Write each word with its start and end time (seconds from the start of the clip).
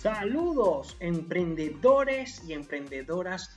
Saludos 0.00 0.96
emprendedores 0.98 2.42
y 2.48 2.54
emprendedoras 2.54 3.54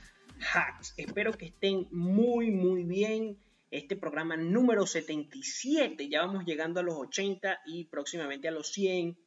hacks. 0.52 0.94
Espero 0.98 1.32
que 1.32 1.46
estén 1.46 1.88
muy 1.89 2.52
muy 2.52 2.84
bien. 2.84 3.38
Este 3.71 3.96
programa 3.96 4.36
número 4.36 4.86
77, 4.86 6.09
ya 6.09 6.26
vamos 6.26 6.44
llegando 6.44 6.82
a 6.82 6.84
los 6.84 6.95
80 6.95 7.62
y 7.66 7.86
próximamente 7.86 8.50
a 8.50 8.52
los 8.52 8.73
100. 8.73 9.18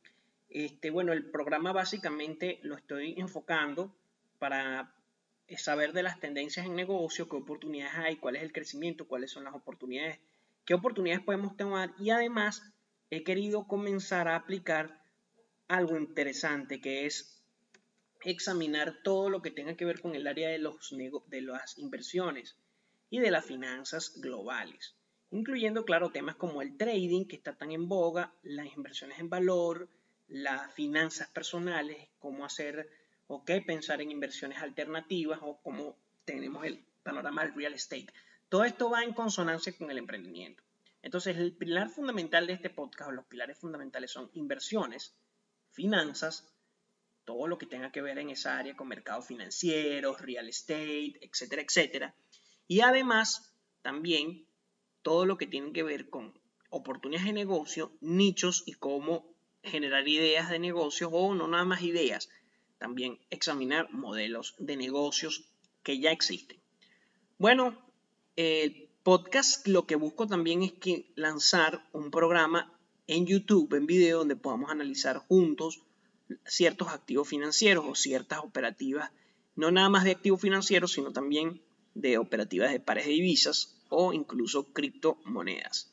Este, 0.50 0.90
bueno, 0.90 1.14
el 1.14 1.30
programa 1.30 1.72
básicamente 1.72 2.60
lo 2.62 2.76
estoy 2.76 3.14
enfocando 3.16 3.96
para 4.38 4.94
saber 5.56 5.94
de 5.94 6.02
las 6.02 6.20
tendencias 6.20 6.66
en 6.66 6.76
negocio, 6.76 7.30
qué 7.30 7.36
oportunidades 7.36 7.94
hay, 7.94 8.16
cuál 8.16 8.36
es 8.36 8.42
el 8.42 8.52
crecimiento, 8.52 9.08
cuáles 9.08 9.30
son 9.30 9.44
las 9.44 9.54
oportunidades, 9.54 10.20
qué 10.66 10.74
oportunidades 10.74 11.24
podemos 11.24 11.56
tomar 11.56 11.94
y 11.98 12.10
además 12.10 12.74
he 13.08 13.22
querido 13.22 13.66
comenzar 13.66 14.28
a 14.28 14.36
aplicar 14.36 15.05
algo 15.68 15.96
interesante 15.96 16.80
que 16.80 17.06
es 17.06 17.42
examinar 18.22 19.02
todo 19.02 19.30
lo 19.30 19.42
que 19.42 19.50
tenga 19.50 19.76
que 19.76 19.84
ver 19.84 20.00
con 20.00 20.14
el 20.14 20.26
área 20.26 20.48
de, 20.48 20.58
los 20.58 20.90
de 21.28 21.42
las 21.42 21.78
inversiones 21.78 22.56
y 23.10 23.20
de 23.20 23.30
las 23.30 23.44
finanzas 23.44 24.20
globales, 24.20 24.96
incluyendo, 25.30 25.84
claro, 25.84 26.10
temas 26.10 26.36
como 26.36 26.62
el 26.62 26.76
trading, 26.76 27.26
que 27.26 27.36
está 27.36 27.56
tan 27.56 27.72
en 27.72 27.88
boga, 27.88 28.34
las 28.42 28.74
inversiones 28.76 29.18
en 29.18 29.30
valor, 29.30 29.88
las 30.28 30.72
finanzas 30.74 31.28
personales, 31.28 32.08
cómo 32.18 32.44
hacer 32.44 32.90
o 33.28 33.44
qué 33.44 33.60
pensar 33.60 34.00
en 34.00 34.10
inversiones 34.10 34.58
alternativas 34.58 35.40
o 35.42 35.60
cómo 35.62 35.96
tenemos 36.24 36.64
el 36.64 36.84
panorama 37.02 37.44
del 37.44 37.54
real 37.54 37.74
estate. 37.74 38.08
Todo 38.48 38.64
esto 38.64 38.90
va 38.90 39.04
en 39.04 39.12
consonancia 39.12 39.76
con 39.76 39.90
el 39.90 39.98
emprendimiento. 39.98 40.62
Entonces, 41.02 41.36
el 41.36 41.52
pilar 41.52 41.88
fundamental 41.88 42.46
de 42.46 42.54
este 42.54 42.70
podcast, 42.70 43.10
o 43.10 43.12
los 43.12 43.26
pilares 43.26 43.58
fundamentales 43.58 44.10
son 44.10 44.30
inversiones, 44.34 45.14
finanzas, 45.76 46.48
todo 47.24 47.46
lo 47.46 47.58
que 47.58 47.66
tenga 47.66 47.92
que 47.92 48.02
ver 48.02 48.18
en 48.18 48.30
esa 48.30 48.58
área 48.58 48.76
con 48.76 48.88
mercados 48.88 49.26
financieros, 49.26 50.20
real 50.20 50.48
estate, 50.48 51.18
etcétera, 51.20 51.62
etcétera. 51.62 52.14
Y 52.66 52.80
además, 52.80 53.54
también 53.82 54.46
todo 55.02 55.26
lo 55.26 55.36
que 55.36 55.46
tiene 55.46 55.72
que 55.72 55.84
ver 55.84 56.10
con 56.10 56.36
oportunidades 56.70 57.26
de 57.26 57.32
negocio, 57.32 57.92
nichos 58.00 58.64
y 58.66 58.72
cómo 58.72 59.34
generar 59.62 60.08
ideas 60.08 60.50
de 60.50 60.58
negocio 60.58 61.08
o 61.10 61.34
no 61.34 61.46
nada 61.46 61.64
más 61.64 61.82
ideas, 61.82 62.28
también 62.78 63.18
examinar 63.30 63.92
modelos 63.92 64.54
de 64.58 64.76
negocios 64.76 65.44
que 65.82 66.00
ya 66.00 66.10
existen. 66.10 66.58
Bueno, 67.38 67.76
el 68.36 68.88
podcast 69.02 69.66
lo 69.68 69.86
que 69.86 69.96
busco 69.96 70.26
también 70.26 70.62
es 70.62 70.72
que 70.72 71.12
lanzar 71.14 71.88
un 71.92 72.10
programa 72.10 72.75
en 73.06 73.26
YouTube, 73.26 73.74
en 73.74 73.86
video, 73.86 74.18
donde 74.18 74.36
podamos 74.36 74.70
analizar 74.70 75.18
juntos 75.18 75.82
ciertos 76.44 76.88
activos 76.88 77.28
financieros 77.28 77.84
o 77.88 77.94
ciertas 77.94 78.40
operativas, 78.40 79.10
no 79.54 79.70
nada 79.70 79.88
más 79.88 80.04
de 80.04 80.10
activos 80.10 80.40
financieros, 80.40 80.92
sino 80.92 81.12
también 81.12 81.62
de 81.94 82.18
operativas 82.18 82.72
de 82.72 82.80
pares 82.80 83.06
de 83.06 83.12
divisas 83.12 83.76
o 83.88 84.12
incluso 84.12 84.64
criptomonedas. 84.72 85.90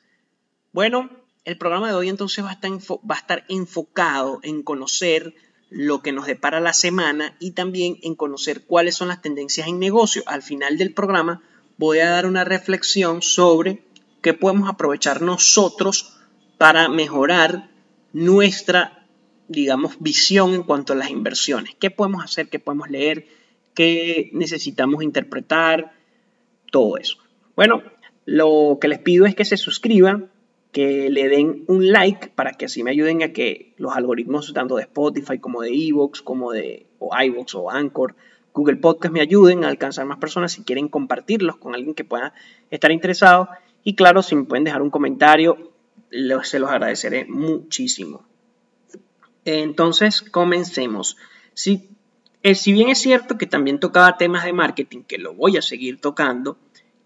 Bueno, 0.72 1.10
el 1.46 1.58
programa 1.58 1.90
de 1.90 1.94
hoy 1.94 2.10
entonces 2.10 2.44
va 2.44 2.50
a, 2.50 2.54
estar 2.54 2.72
va 2.72 3.16
a 3.16 3.20
estar 3.20 3.46
enfocado 3.48 4.40
en 4.44 4.64
conocer 4.64 5.36
lo 5.70 6.02
que 6.02 6.12
nos 6.12 6.28
depara 6.28 6.60
la 6.60 6.74
semana 6.74 7.36
y 7.40 7.52
también 7.52 7.98
en 8.04 8.16
conocer 8.16 8.66
cuáles 8.66 8.96
son 8.96 9.08
las 9.08 9.22
tendencias 9.22 9.68
en 9.68 9.80
negocio. 9.80 10.24
Al 10.26 10.42
final 10.42 10.78
del 10.78 10.94
programa 10.94 11.42
voy 11.78 12.00
a 12.00 12.10
dar 12.10 12.26
una 12.26 12.44
reflexión 12.44 13.22
sobre 13.22 13.84
qué 14.22 14.34
podemos 14.34 14.70
aprovechar 14.70 15.22
nosotros 15.22 16.23
para 16.64 16.88
mejorar 16.88 17.72
nuestra, 18.14 19.06
digamos, 19.50 19.98
visión 20.00 20.54
en 20.54 20.64
cuanto 20.64 20.94
a 20.94 20.96
las 20.96 21.10
inversiones. 21.10 21.76
¿Qué 21.78 21.92
podemos 21.92 22.24
hacer? 22.24 22.48
¿Qué 22.48 22.58
podemos 22.58 22.90
leer? 22.90 23.28
¿Qué 23.74 24.30
necesitamos 24.32 25.04
interpretar? 25.04 25.92
Todo 26.72 26.96
eso. 26.96 27.18
Bueno, 27.58 27.84
lo 28.24 28.78
que 28.80 28.88
les 28.88 29.00
pido 29.00 29.26
es 29.26 29.36
que 29.36 29.44
se 29.44 29.58
suscriban, 29.58 30.32
que 30.72 31.10
le 31.10 31.28
den 31.28 31.66
un 31.68 31.92
like 31.92 32.30
para 32.30 32.54
que 32.54 32.68
así 32.68 32.82
me 32.82 32.92
ayuden 32.92 33.24
a 33.24 33.34
que 33.34 33.74
los 33.76 33.94
algoritmos 33.94 34.54
tanto 34.54 34.78
de 34.78 34.84
Spotify 34.84 35.40
como 35.40 35.64
de 35.64 35.74
Evox, 35.74 36.22
como 36.22 36.54
de 36.54 36.86
o 36.98 37.10
iVoox 37.14 37.56
o 37.56 37.72
Anchor, 37.72 38.16
Google 38.54 38.78
Podcast 38.78 39.14
me 39.14 39.20
ayuden 39.20 39.66
a 39.66 39.68
alcanzar 39.68 40.06
más 40.06 40.18
personas 40.18 40.54
si 40.54 40.64
quieren 40.64 40.88
compartirlos 40.88 41.58
con 41.58 41.76
alguien 41.76 41.94
que 41.94 42.06
pueda 42.06 42.34
estar 42.72 42.94
interesado. 42.94 43.50
Y 43.84 43.96
claro, 43.96 44.24
si 44.24 44.34
me 44.38 44.46
pueden 44.46 44.64
dejar 44.64 44.82
un 44.82 44.92
comentario 44.92 45.73
se 46.44 46.60
los 46.60 46.70
agradeceré 46.70 47.26
muchísimo. 47.26 48.26
Entonces, 49.46 50.22
comencemos. 50.22 51.18
Si, 51.54 51.90
eh, 52.44 52.56
si 52.56 52.72
bien 52.72 52.90
es 52.90 53.00
cierto 53.00 53.38
que 53.38 53.48
también 53.48 53.80
tocaba 53.80 54.18
temas 54.18 54.46
de 54.46 54.54
marketing, 54.54 55.04
que 55.04 55.18
lo 55.18 55.34
voy 55.34 55.58
a 55.58 55.62
seguir 55.62 56.00
tocando, 56.00 56.58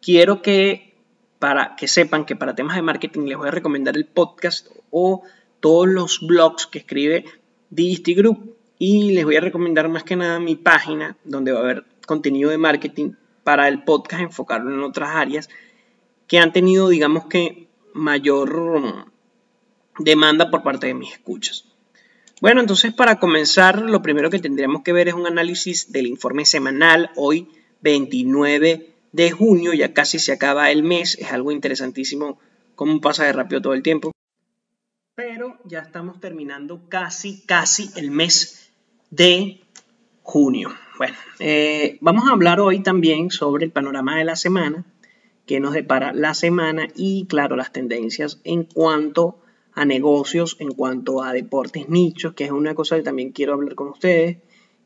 quiero 0.01 0.41
que 0.41 0.93
para 1.39 1.75
que 1.75 1.87
sepan 1.87 2.25
que 2.25 2.35
para 2.35 2.55
temas 2.55 2.75
de 2.75 2.81
marketing 2.81 3.25
les 3.25 3.37
voy 3.37 3.47
a 3.47 3.51
recomendar 3.51 3.95
el 3.95 4.05
podcast 4.05 4.67
o 4.91 5.23
todos 5.59 5.87
los 5.87 6.25
blogs 6.25 6.65
que 6.65 6.79
escribe 6.79 7.25
Digisty 7.69 8.15
Group 8.15 8.55
y 8.79 9.11
les 9.13 9.25
voy 9.25 9.35
a 9.35 9.41
recomendar 9.41 9.87
más 9.89 10.03
que 10.03 10.15
nada 10.15 10.39
mi 10.39 10.55
página 10.55 11.17
donde 11.23 11.51
va 11.51 11.59
a 11.59 11.63
haber 11.63 11.85
contenido 12.05 12.49
de 12.49 12.57
marketing 12.57 13.11
para 13.43 13.67
el 13.67 13.83
podcast 13.83 14.23
enfocarlo 14.23 14.73
en 14.73 14.81
otras 14.81 15.15
áreas 15.15 15.49
que 16.27 16.39
han 16.39 16.53
tenido 16.53 16.89
digamos 16.89 17.25
que 17.25 17.66
mayor 17.97 19.11
demanda 19.99 20.49
por 20.49 20.63
parte 20.63 20.87
de 20.87 20.93
mis 20.93 21.13
escuchas. 21.13 21.65
Bueno, 22.39 22.61
entonces 22.61 22.93
para 22.93 23.19
comenzar, 23.19 23.81
lo 23.81 24.01
primero 24.01 24.29
que 24.29 24.39
tendríamos 24.39 24.83
que 24.83 24.93
ver 24.93 25.07
es 25.07 25.15
un 25.15 25.25
análisis 25.25 25.91
del 25.91 26.07
informe 26.07 26.45
semanal, 26.45 27.09
hoy 27.15 27.49
29 27.81 28.93
de 29.11 29.31
junio, 29.31 29.73
ya 29.73 29.93
casi 29.93 30.19
se 30.19 30.33
acaba 30.33 30.69
el 30.69 30.83
mes, 30.83 31.17
es 31.19 31.31
algo 31.31 31.51
interesantísimo 31.51 32.39
cómo 32.75 33.01
pasa 33.01 33.25
de 33.25 33.33
rápido 33.33 33.61
todo 33.61 33.73
el 33.73 33.81
tiempo. 33.81 34.11
Pero 35.15 35.57
ya 35.65 35.79
estamos 35.79 36.19
terminando 36.19 36.87
casi, 36.89 37.41
casi 37.41 37.89
el 37.95 38.11
mes 38.11 38.71
de 39.09 39.59
junio. 40.21 40.75
Bueno, 40.99 41.15
eh, 41.39 41.97
vamos 42.01 42.27
a 42.27 42.33
hablar 42.33 42.59
hoy 42.59 42.83
también 42.83 43.31
sobre 43.31 43.65
el 43.65 43.71
panorama 43.71 44.15
de 44.17 44.25
la 44.25 44.35
semana, 44.35 44.85
que 45.47 45.59
nos 45.59 45.73
depara 45.73 46.13
la 46.13 46.33
semana 46.35 46.89
y, 46.95 47.25
claro, 47.25 47.55
las 47.55 47.71
tendencias 47.71 48.41
en 48.43 48.65
cuanto 48.65 49.39
a 49.73 49.85
negocios, 49.85 50.57
en 50.59 50.71
cuanto 50.71 51.23
a 51.23 51.33
deportes 51.33 51.87
nichos, 51.87 52.33
que 52.33 52.43
es 52.43 52.51
una 52.51 52.75
cosa 52.75 52.97
que 52.97 53.01
también 53.01 53.31
quiero 53.31 53.53
hablar 53.53 53.73
con 53.73 53.87
ustedes, 53.87 54.37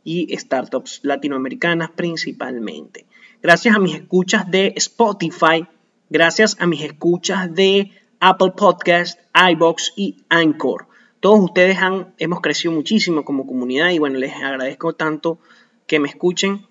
y 0.03 0.35
startups 0.37 0.99
latinoamericanas 1.03 1.91
principalmente. 1.91 3.05
Gracias 3.41 3.75
a 3.75 3.79
mis 3.79 3.95
escuchas 3.95 4.49
de 4.49 4.73
Spotify, 4.75 5.65
gracias 6.09 6.55
a 6.59 6.67
mis 6.67 6.83
escuchas 6.83 7.53
de 7.53 7.91
Apple 8.19 8.53
Podcast, 8.55 9.19
iBox 9.33 9.93
y 9.95 10.23
Anchor. 10.29 10.87
Todos 11.19 11.39
ustedes 11.39 11.77
han, 11.77 12.13
hemos 12.17 12.41
crecido 12.41 12.71
muchísimo 12.73 13.25
como 13.25 13.47
comunidad 13.47 13.89
y 13.89 13.99
bueno, 13.99 14.19
les 14.19 14.35
agradezco 14.35 14.93
tanto 14.93 15.39
que 15.87 15.99
me 15.99 16.07
escuchen 16.07 16.67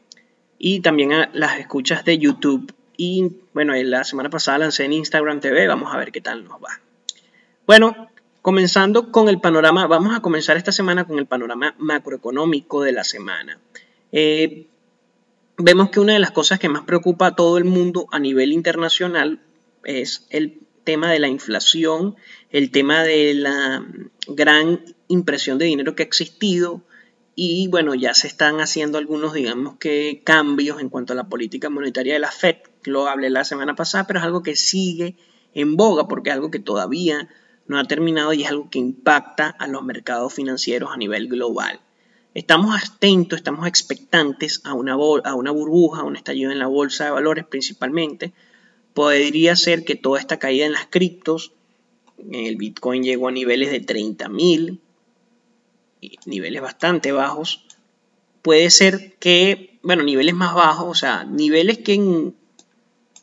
y 0.58 0.80
también 0.80 1.12
a 1.12 1.30
las 1.32 1.58
escuchas 1.58 2.04
de 2.04 2.18
YouTube. 2.18 2.72
Y 3.02 3.32
bueno, 3.54 3.72
la 3.76 4.04
semana 4.04 4.28
pasada 4.28 4.58
lancé 4.58 4.84
en 4.84 4.92
Instagram 4.92 5.40
TV, 5.40 5.66
vamos 5.66 5.90
a 5.90 5.96
ver 5.96 6.12
qué 6.12 6.20
tal 6.20 6.44
nos 6.44 6.62
va. 6.62 6.82
Bueno, 7.66 8.10
comenzando 8.42 9.10
con 9.10 9.30
el 9.30 9.40
panorama, 9.40 9.86
vamos 9.86 10.14
a 10.14 10.20
comenzar 10.20 10.58
esta 10.58 10.70
semana 10.70 11.06
con 11.06 11.18
el 11.18 11.24
panorama 11.24 11.74
macroeconómico 11.78 12.82
de 12.82 12.92
la 12.92 13.02
semana. 13.02 13.58
Eh, 14.12 14.66
vemos 15.56 15.88
que 15.88 16.00
una 16.00 16.12
de 16.12 16.18
las 16.18 16.32
cosas 16.32 16.58
que 16.58 16.68
más 16.68 16.82
preocupa 16.82 17.28
a 17.28 17.34
todo 17.34 17.56
el 17.56 17.64
mundo 17.64 18.06
a 18.12 18.18
nivel 18.18 18.52
internacional 18.52 19.40
es 19.82 20.26
el 20.28 20.58
tema 20.84 21.10
de 21.10 21.20
la 21.20 21.28
inflación, 21.28 22.16
el 22.50 22.70
tema 22.70 23.02
de 23.02 23.32
la 23.32 23.82
gran 24.28 24.84
impresión 25.08 25.56
de 25.56 25.64
dinero 25.64 25.94
que 25.94 26.02
ha 26.02 26.06
existido, 26.06 26.82
y 27.34 27.68
bueno, 27.68 27.94
ya 27.94 28.12
se 28.14 28.26
están 28.26 28.60
haciendo 28.60 28.98
algunos, 28.98 29.32
digamos 29.32 29.76
que, 29.78 30.22
cambios 30.24 30.80
en 30.80 30.88
cuanto 30.88 31.12
a 31.12 31.16
la 31.16 31.28
política 31.28 31.70
monetaria 31.70 32.14
de 32.14 32.18
la 32.18 32.30
Fed. 32.30 32.56
Lo 32.84 33.08
hablé 33.08 33.30
la 33.30 33.44
semana 33.44 33.74
pasada, 33.74 34.06
pero 34.06 34.18
es 34.18 34.24
algo 34.24 34.42
que 34.42 34.56
sigue 34.56 35.16
en 35.54 35.76
boga 35.76 36.08
porque 36.08 36.30
es 36.30 36.36
algo 36.36 36.50
que 36.50 36.58
todavía 36.58 37.28
no 37.66 37.78
ha 37.78 37.84
terminado 37.84 38.32
y 38.32 38.42
es 38.42 38.50
algo 38.50 38.68
que 38.68 38.78
impacta 38.78 39.48
a 39.48 39.68
los 39.68 39.84
mercados 39.84 40.34
financieros 40.34 40.90
a 40.92 40.96
nivel 40.96 41.28
global. 41.28 41.80
Estamos 42.34 42.76
atentos, 42.80 43.38
estamos 43.38 43.66
expectantes 43.66 44.60
a 44.64 44.74
una, 44.74 44.92
a 44.92 45.34
una 45.34 45.50
burbuja, 45.50 46.02
a 46.02 46.04
un 46.04 46.16
estallido 46.16 46.52
en 46.52 46.58
la 46.58 46.66
bolsa 46.66 47.04
de 47.04 47.10
valores 47.10 47.44
principalmente. 47.46 48.32
Podría 48.94 49.56
ser 49.56 49.84
que 49.84 49.94
toda 49.94 50.18
esta 50.18 50.38
caída 50.38 50.66
en 50.66 50.72
las 50.72 50.86
criptos, 50.86 51.52
el 52.30 52.56
Bitcoin 52.56 53.02
llegó 53.02 53.28
a 53.28 53.32
niveles 53.32 53.70
de 53.70 53.80
30 53.80 54.28
mil, 54.28 54.80
niveles 56.26 56.62
bastante 56.62 57.12
bajos, 57.12 57.64
puede 58.42 58.70
ser 58.70 59.14
que, 59.18 59.78
bueno, 59.82 60.02
niveles 60.02 60.34
más 60.34 60.54
bajos, 60.54 60.88
o 60.88 60.94
sea, 60.94 61.24
niveles 61.24 61.78
que 61.78 61.94
en, 61.94 62.34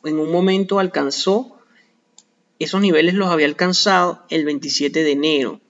un 0.02 0.32
momento 0.32 0.78
alcanzó, 0.78 1.58
esos 2.58 2.80
niveles 2.80 3.14
los 3.14 3.28
había 3.28 3.46
alcanzado 3.46 4.24
el 4.30 4.44
27 4.44 5.02
de 5.02 5.12
enero. 5.12 5.60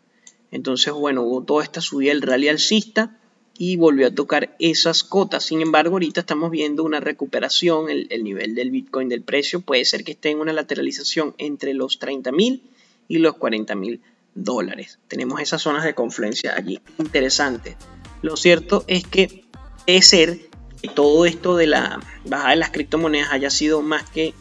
Entonces, 0.50 0.92
bueno, 0.92 1.22
hubo 1.22 1.42
toda 1.42 1.62
esta 1.62 1.80
subida 1.80 2.10
del 2.10 2.22
rally 2.22 2.48
alcista 2.48 3.18
y 3.58 3.76
volvió 3.76 4.06
a 4.06 4.14
tocar 4.14 4.54
esas 4.58 5.02
cotas. 5.02 5.44
Sin 5.44 5.60
embargo, 5.60 5.96
ahorita 5.96 6.20
estamos 6.20 6.50
viendo 6.50 6.84
una 6.84 7.00
recuperación, 7.00 7.90
el, 7.90 8.22
nivel 8.22 8.54
del 8.54 8.70
Bitcoin 8.70 9.08
del 9.08 9.22
precio 9.22 9.60
puede 9.60 9.84
ser 9.84 10.04
que 10.04 10.12
esté 10.12 10.30
en 10.30 10.40
una 10.40 10.52
lateralización 10.52 11.34
entre 11.38 11.74
los 11.74 11.98
30 11.98 12.32
mil 12.32 12.62
y 13.08 13.18
los 13.18 13.34
40 13.34 13.74
mil 13.74 14.00
dólares. 14.34 14.98
Tenemos 15.08 15.40
esas 15.40 15.62
zonas 15.62 15.84
de 15.84 15.94
confluencia 15.94 16.54
allí. 16.56 16.80
Interesante. 16.98 17.76
Lo 18.22 18.36
cierto 18.36 18.84
es 18.86 19.06
que 19.06 19.44
puede 19.84 20.02
ser 20.02 20.38
que 20.82 20.88
todo 20.88 21.26
esto 21.26 21.56
de 21.56 21.66
la 21.66 22.00
bajada 22.24 22.50
de 22.50 22.56
las 22.56 22.70
criptomonedas 22.70 23.32
haya 23.32 23.50
sido 23.50 23.82
más 23.82 24.08
que 24.08 24.34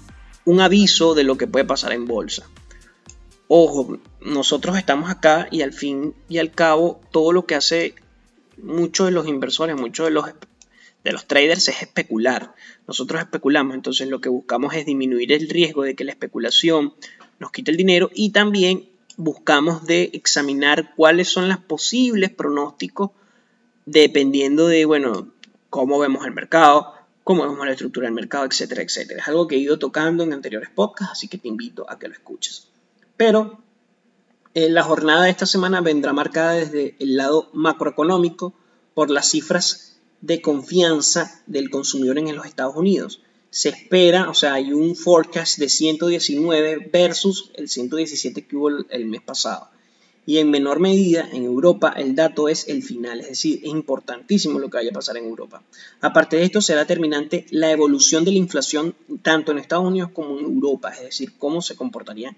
un 0.45 0.61
aviso 0.61 1.13
de 1.13 1.23
lo 1.23 1.37
que 1.37 1.47
puede 1.47 1.65
pasar 1.65 1.91
en 1.91 2.05
bolsa. 2.05 2.49
Ojo, 3.47 3.99
nosotros 4.21 4.77
estamos 4.77 5.09
acá 5.09 5.47
y 5.51 5.61
al 5.61 5.73
fin 5.73 6.13
y 6.27 6.37
al 6.37 6.51
cabo 6.51 7.01
todo 7.11 7.31
lo 7.31 7.45
que 7.45 7.55
hace 7.55 7.95
muchos 8.61 9.07
de 9.07 9.11
los 9.11 9.27
inversores, 9.27 9.75
muchos 9.75 10.07
de 10.07 10.11
los, 10.11 10.25
de 11.03 11.11
los 11.11 11.27
traders 11.27 11.67
es 11.69 11.81
especular. 11.81 12.53
Nosotros 12.87 13.21
especulamos, 13.21 13.75
entonces 13.75 14.09
lo 14.09 14.21
que 14.21 14.29
buscamos 14.29 14.73
es 14.73 14.85
disminuir 14.85 15.31
el 15.31 15.49
riesgo 15.49 15.83
de 15.83 15.95
que 15.95 16.03
la 16.03 16.11
especulación 16.11 16.93
nos 17.39 17.51
quite 17.51 17.71
el 17.71 17.77
dinero 17.77 18.09
y 18.13 18.31
también 18.31 18.89
buscamos 19.17 19.85
de 19.85 20.11
examinar 20.13 20.93
cuáles 20.95 21.27
son 21.27 21.49
los 21.49 21.57
posibles 21.57 22.29
pronósticos 22.29 23.11
dependiendo 23.85 24.67
de, 24.67 24.85
bueno, 24.85 25.33
cómo 25.69 25.99
vemos 25.99 26.25
el 26.25 26.33
mercado, 26.33 26.93
cómo 27.23 27.43
vemos 27.43 27.65
la 27.65 27.71
estructura 27.73 28.05
del 28.05 28.13
mercado, 28.13 28.45
etcétera, 28.45 28.83
etcétera. 28.83 29.21
Es 29.21 29.27
algo 29.27 29.47
que 29.47 29.55
he 29.55 29.59
ido 29.59 29.79
tocando 29.79 30.23
en 30.23 30.33
anteriores 30.33 30.69
podcasts, 30.69 31.13
así 31.13 31.27
que 31.27 31.37
te 31.37 31.47
invito 31.47 31.89
a 31.89 31.97
que 31.97 32.07
lo 32.07 32.13
escuches. 32.13 32.67
Pero 33.17 33.59
eh, 34.53 34.69
la 34.69 34.83
jornada 34.83 35.23
de 35.23 35.31
esta 35.31 35.45
semana 35.45 35.81
vendrá 35.81 36.13
marcada 36.13 36.53
desde 36.53 36.95
el 36.99 37.17
lado 37.17 37.49
macroeconómico 37.53 38.53
por 38.93 39.09
las 39.09 39.29
cifras 39.29 39.99
de 40.21 40.41
confianza 40.41 41.41
del 41.47 41.69
consumidor 41.69 42.17
en 42.17 42.35
los 42.35 42.45
Estados 42.45 42.75
Unidos. 42.75 43.21
Se 43.49 43.69
espera, 43.69 44.29
o 44.29 44.33
sea, 44.33 44.55
hay 44.55 44.73
un 44.73 44.95
forecast 44.95 45.57
de 45.57 45.69
119 45.69 46.89
versus 46.91 47.51
el 47.55 47.69
117 47.69 48.45
que 48.45 48.55
hubo 48.55 48.69
el 48.89 49.05
mes 49.05 49.21
pasado. 49.21 49.69
Y 50.25 50.39
en 50.39 50.51
menor 50.51 50.81
medida, 50.81 51.29
en 51.31 51.45
Europa, 51.45 51.93
el 51.95 52.13
dato 52.13 52.49
es 52.49 52.67
el 52.67 52.83
final, 52.83 53.21
es 53.21 53.29
decir, 53.29 53.61
es 53.63 53.69
importantísimo 53.69 54.59
lo 54.59 54.69
que 54.69 54.77
vaya 54.77 54.89
a 54.89 54.93
pasar 54.93 55.15
en 55.15 55.25
Europa. 55.25 55.63
Aparte 56.01 56.35
de 56.35 56.43
esto, 56.43 56.61
será 56.61 56.81
determinante 56.81 57.45
la 57.49 57.71
evolución 57.71 58.25
de 58.25 58.31
la 58.31 58.37
inflación 58.37 58.93
tanto 59.21 59.53
en 59.53 59.59
Estados 59.59 59.87
Unidos 59.87 60.11
como 60.13 60.37
en 60.37 60.45
Europa, 60.45 60.89
es 60.89 61.01
decir, 61.01 61.33
cómo 61.37 61.61
se 61.61 61.77
comportaría 61.77 62.35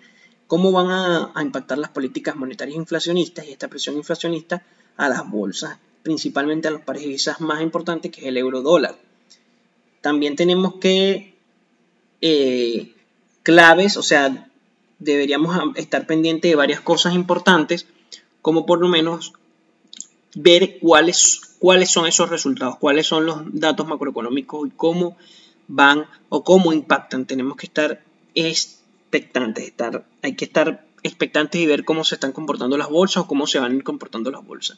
cómo 0.50 0.71
van 0.71 0.88
a, 0.89 1.41
impactar 1.44 1.77
las 1.77 1.91
políticas 1.91 2.35
monetarias 2.35 2.75
inflacionistas 2.75 3.45
y 3.45 3.51
esta 3.51 3.67
presión 3.67 3.95
inflacionista 3.97 4.63
a 4.97 5.07
las 5.07 5.29
bolsas, 5.29 5.77
principalmente 6.01 6.67
a 6.67 6.71
los 6.71 6.81
países 6.81 7.39
más 7.39 7.61
importantes 7.61 8.11
que 8.11 8.21
es 8.21 8.27
el 8.27 8.38
euro 8.38 8.63
dólar. 8.63 8.95
También 10.01 10.35
tenemos 10.35 10.75
que 10.75 11.35
eh, 12.21 12.93
claves, 13.43 13.97
o 13.97 14.03
sea, 14.03 14.49
deberíamos 14.99 15.57
estar 15.75 16.05
pendientes 16.05 16.49
de 16.49 16.55
varias 16.55 16.81
cosas 16.81 17.13
importantes, 17.13 17.87
como 18.41 18.65
por 18.65 18.79
lo 18.79 18.87
menos 18.87 19.33
ver 20.35 20.77
cuáles, 20.79 21.41
cuáles 21.59 21.89
son 21.89 22.05
esos 22.05 22.29
resultados, 22.29 22.77
cuáles 22.77 23.07
son 23.07 23.25
los 23.25 23.41
datos 23.47 23.87
macroeconómicos 23.87 24.67
y 24.67 24.71
cómo 24.71 25.17
van 25.67 26.05
o 26.29 26.43
cómo 26.43 26.73
impactan. 26.73 27.25
Tenemos 27.25 27.57
que 27.57 27.65
estar 27.65 28.03
expectantes, 28.35 29.73
hay 30.21 30.35
que 30.35 30.45
estar 30.45 30.85
expectantes 31.03 31.61
y 31.61 31.65
ver 31.65 31.85
cómo 31.85 32.03
se 32.03 32.15
están 32.15 32.31
comportando 32.31 32.77
las 32.77 32.89
bolsas 32.89 33.23
o 33.23 33.27
cómo 33.27 33.47
se 33.47 33.59
van 33.59 33.71
a 33.71 33.75
ir 33.75 33.83
comportando 33.83 34.31
las 34.31 34.45
bolsas. 34.45 34.77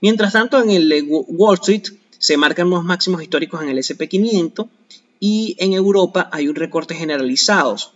Mientras 0.00 0.32
tanto, 0.32 0.62
en 0.62 0.70
el 0.70 1.06
Wall 1.08 1.54
Street 1.54 1.84
se 2.22 2.36
marcan 2.36 2.70
los 2.70 2.84
máximos 2.84 3.20
históricos 3.20 3.62
en 3.62 3.68
el 3.68 3.78
SP500 3.78 4.68
y 5.18 5.56
en 5.58 5.72
Europa 5.72 6.30
hay 6.30 6.46
un 6.46 6.54
recorte 6.54 6.94
generalizados. 6.94 7.94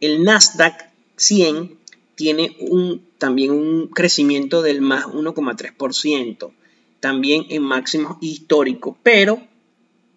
El 0.00 0.22
Nasdaq 0.22 0.92
100 1.16 1.76
tiene 2.14 2.56
un, 2.60 3.04
también 3.18 3.50
un 3.50 3.88
crecimiento 3.88 4.62
del 4.62 4.80
más 4.80 5.06
1,3%, 5.06 6.52
también 7.00 7.46
en 7.48 7.64
máximos 7.64 8.16
históricos. 8.20 8.96
Pero, 9.02 9.44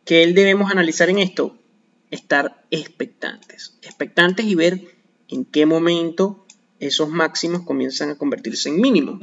¿qué 0.05 0.27
debemos 0.27 0.69
analizar 0.69 1.09
en 1.09 1.17
esto? 1.17 1.57
Estar 2.11 2.63
expectantes. 2.69 3.75
Expectantes 3.81 4.45
y 4.45 4.53
ver 4.53 4.83
en 5.29 5.45
qué 5.45 5.65
momento 5.65 6.45
esos 6.79 7.09
máximos 7.09 7.63
comienzan 7.63 8.11
a 8.11 8.19
convertirse 8.19 8.69
en 8.69 8.81
mínimos. 8.81 9.19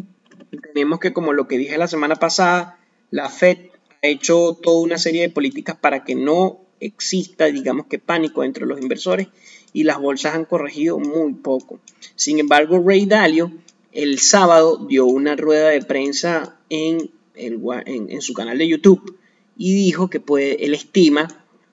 tenemos 0.75 0.99
que, 0.99 1.13
como 1.13 1.33
lo 1.33 1.47
que 1.47 1.57
dije 1.57 1.79
la 1.79 1.87
semana 1.87 2.17
pasada, 2.17 2.81
la 3.13 3.29
Fed 3.29 3.74
hecho 4.09 4.59
toda 4.63 4.81
una 4.81 4.99
serie 4.99 5.23
de 5.23 5.31
políticas 5.31 5.77
para 5.77 6.05
que 6.05 6.15
no 6.15 6.61
exista, 6.81 7.47
digamos 7.47 7.87
que 7.87 7.99
pánico 7.99 8.45
entre 8.45 8.67
los 8.67 8.81
inversores 8.81 9.29
y 9.73 9.85
las 9.85 9.99
bolsas 9.99 10.35
han 10.35 10.45
corregido 10.45 10.99
muy 10.99 11.35
poco. 11.35 11.81
Sin 12.15 12.39
embargo, 12.39 12.83
Ray 12.85 13.07
Dalio 13.07 13.53
el 13.95 14.19
sábado 14.19 14.85
dio 14.89 15.07
una 15.07 15.37
rueda 15.37 15.69
de 15.69 15.83
prensa 15.83 16.57
en, 16.69 17.11
en, 17.37 18.21
su 18.21 18.35
canal 18.35 18.59
de 18.59 18.69
YouTube 18.69 19.17
y 19.57 19.73
dijo 19.73 20.11
que 20.11 20.19
puede, 20.19 20.65
él 20.65 20.75
estima, 20.75 21.29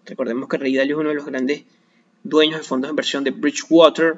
recordemos 0.05 0.47
que 0.47 0.57
Ray 0.57 0.75
Dalio 0.75 0.97
es 0.97 0.99
uno 0.99 1.09
de 1.09 1.15
los 1.15 1.25
grandes 1.25 1.63
dueños 2.23 2.59
de 2.59 2.63
fondos 2.63 2.89
de 2.89 2.91
inversión 2.91 3.23
de 3.23 3.31
Bridgewater 3.31 4.15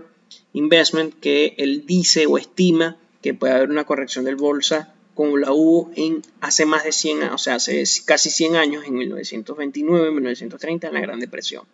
Investment, 0.51 1.13
que 1.19 1.55
él 1.57 1.85
dice 1.85 2.25
o 2.25 2.37
estima 2.37 2.97
que 3.21 3.33
puede 3.33 3.53
haber 3.53 3.69
una 3.69 3.85
corrección 3.85 4.25
del 4.25 4.35
bolsa 4.35 4.92
como 5.13 5.37
la 5.37 5.51
hubo 5.51 5.91
en 5.95 6.21
hace 6.41 6.65
más 6.65 6.83
de 6.83 6.91
100 6.91 7.23
años, 7.23 7.35
o 7.35 7.37
sea, 7.37 7.55
hace 7.55 7.83
casi 8.05 8.29
100 8.29 8.55
años, 8.55 8.85
en 8.85 8.95
1929, 8.95 10.11
1930, 10.11 10.87
en 10.87 10.93
la 10.93 11.01
Gran 11.01 11.19
Depresión. 11.19 11.65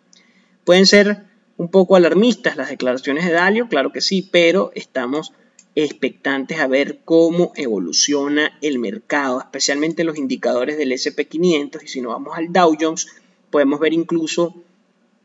Pueden 0.64 0.86
ser 0.86 1.24
un 1.56 1.68
poco 1.68 1.96
alarmistas 1.96 2.56
las 2.56 2.70
declaraciones 2.70 3.26
de 3.26 3.32
Dalio, 3.32 3.68
claro 3.68 3.92
que 3.92 4.00
sí, 4.00 4.28
pero 4.30 4.72
estamos 4.74 5.32
expectantes 5.74 6.58
a 6.58 6.66
ver 6.66 7.00
cómo 7.04 7.52
evoluciona 7.54 8.58
el 8.60 8.78
mercado, 8.78 9.40
especialmente 9.40 10.04
los 10.04 10.18
indicadores 10.18 10.76
del 10.78 10.92
SP500 10.92 11.82
y 11.84 11.88
si 11.88 12.00
nos 12.00 12.12
vamos 12.12 12.36
al 12.36 12.52
Dow 12.52 12.76
Jones, 12.78 13.08
podemos 13.50 13.80
ver 13.80 13.92
incluso 13.92 14.54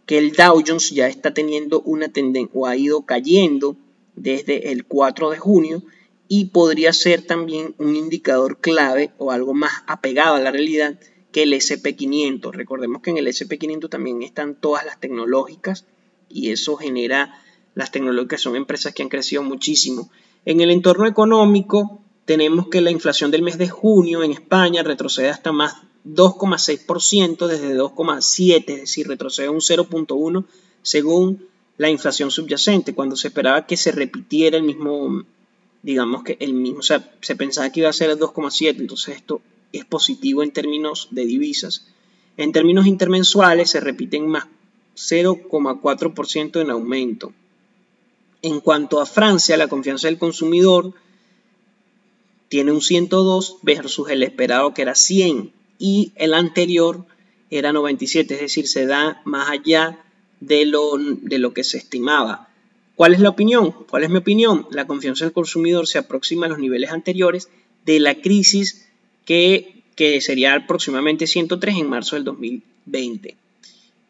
que 0.06 0.18
el 0.18 0.34
Dow 0.34 0.62
Jones 0.66 0.92
ya 0.92 1.08
está 1.08 1.34
teniendo 1.34 1.82
una 1.82 2.10
tendencia 2.10 2.52
o 2.54 2.68
ha 2.68 2.76
ido 2.76 3.02
cayendo 3.02 3.76
desde 4.16 4.72
el 4.72 4.86
4 4.86 5.32
de 5.32 5.38
junio 5.38 5.84
y 6.28 6.46
podría 6.46 6.94
ser 6.94 7.22
también 7.22 7.76
un 7.78 7.96
indicador 7.96 8.60
clave 8.60 9.12
o 9.18 9.32
algo 9.32 9.54
más 9.54 9.84
apegado 9.88 10.36
a 10.36 10.40
la 10.40 10.52
realidad 10.52 11.00
que 11.32 11.44
el 11.44 11.54
SP500. 11.54 12.52
Recordemos 12.52 13.02
que 13.02 13.12
en 13.12 13.18
el 13.18 13.28
SP500 13.28 13.90
también 13.90 14.24
están 14.24 14.56
todas 14.56 14.86
las 14.86 15.00
tecnológicas 15.00 15.86
y 16.30 16.52
eso 16.52 16.78
genera, 16.78 17.42
las 17.76 17.92
tecnológicas 17.92 18.42
son 18.42 18.56
empresas 18.56 18.94
que 18.94 19.04
han 19.04 19.10
crecido 19.10 19.44
muchísimo. 19.44 20.10
En 20.46 20.62
el 20.62 20.72
entorno 20.72 21.06
económico 21.06 22.02
tenemos 22.26 22.68
que 22.70 22.82
la 22.82 22.92
inflación 22.92 23.32
del 23.32 23.44
mes 23.44 23.58
de 23.58 23.70
junio 23.70 24.24
en 24.24 24.32
España 24.32 24.84
retrocede 24.84 25.30
hasta 25.30 25.52
más 25.52 25.76
2,6% 26.06 27.48
desde 27.48 27.76
2,7%, 27.76 28.64
es 28.68 28.82
decir, 28.82 29.08
retrocede 29.08 29.50
un 29.50 29.60
0,1% 29.60 30.46
según 30.82 31.48
la 31.78 31.90
inflación 31.90 32.32
subyacente, 32.32 32.94
cuando 32.94 33.16
se 33.16 33.28
esperaba 33.28 33.66
que 33.66 33.76
se 33.76 33.92
repitiera 33.92 34.58
el 34.58 34.64
mismo, 34.64 35.26
digamos 35.86 36.24
que 36.24 36.36
el 36.40 36.54
mismo, 36.54 36.80
o 36.80 36.82
sea, 36.82 37.14
se 37.22 37.36
pensaba 37.36 37.70
que 37.70 37.82
iba 37.82 37.90
a 37.90 37.94
ser 37.94 38.10
el 38.10 38.18
2,7%, 38.18 38.80
entonces 38.80 39.18
esto 39.18 39.42
es 39.72 39.86
positivo 39.86 40.42
en 40.42 40.52
términos 40.52 41.10
de 41.12 41.26
divisas. 41.26 41.86
En 42.38 42.52
términos 42.52 42.88
intermensuales 42.88 43.70
se 43.70 43.80
repiten 43.80 44.28
más 44.28 44.48
0,4% 44.96 46.60
en 46.60 46.72
aumento. 46.72 47.34
En 48.42 48.62
cuanto 48.62 49.00
a 49.00 49.06
Francia, 49.06 49.58
la 49.58 49.68
confianza 49.68 50.08
del 50.08 50.18
consumidor 50.18 50.94
tiene 52.50 52.72
un 52.72 52.82
102 52.82 53.58
versus 53.62 54.10
el 54.10 54.24
esperado 54.24 54.74
que 54.74 54.82
era 54.82 54.96
100 54.96 55.54
y 55.78 56.14
el 56.16 56.34
anterior 56.34 57.06
era 57.52 57.74
97, 57.74 58.34
es 58.34 58.42
decir, 58.42 58.68
se 58.68 58.88
da 58.88 59.22
más 59.24 59.50
allá 59.50 60.04
de 60.40 60.66
lo, 60.66 60.98
de 60.98 61.38
lo 61.38 61.54
que 61.54 61.64
se 61.64 61.78
estimaba. 61.78 62.50
¿Cuál 62.96 63.14
es 63.14 63.20
la 63.20 63.30
opinión? 63.30 63.72
¿Cuál 63.90 64.04
es 64.04 64.10
mi 64.10 64.18
opinión? 64.18 64.68
La 64.72 64.88
confianza 64.88 65.26
del 65.26 65.34
consumidor 65.34 65.88
se 65.88 65.98
aproxima 65.98 66.46
a 66.46 66.50
los 66.50 66.60
niveles 66.60 66.92
anteriores 66.92 67.50
de 67.86 68.00
la 68.00 68.16
crisis 68.16 68.88
que, 69.26 69.84
que 69.96 70.22
sería 70.22 70.54
aproximadamente 70.54 71.28
103 71.28 71.76
en 71.78 71.90
marzo 71.90 72.16
del 72.16 72.24
2020. 72.24 73.36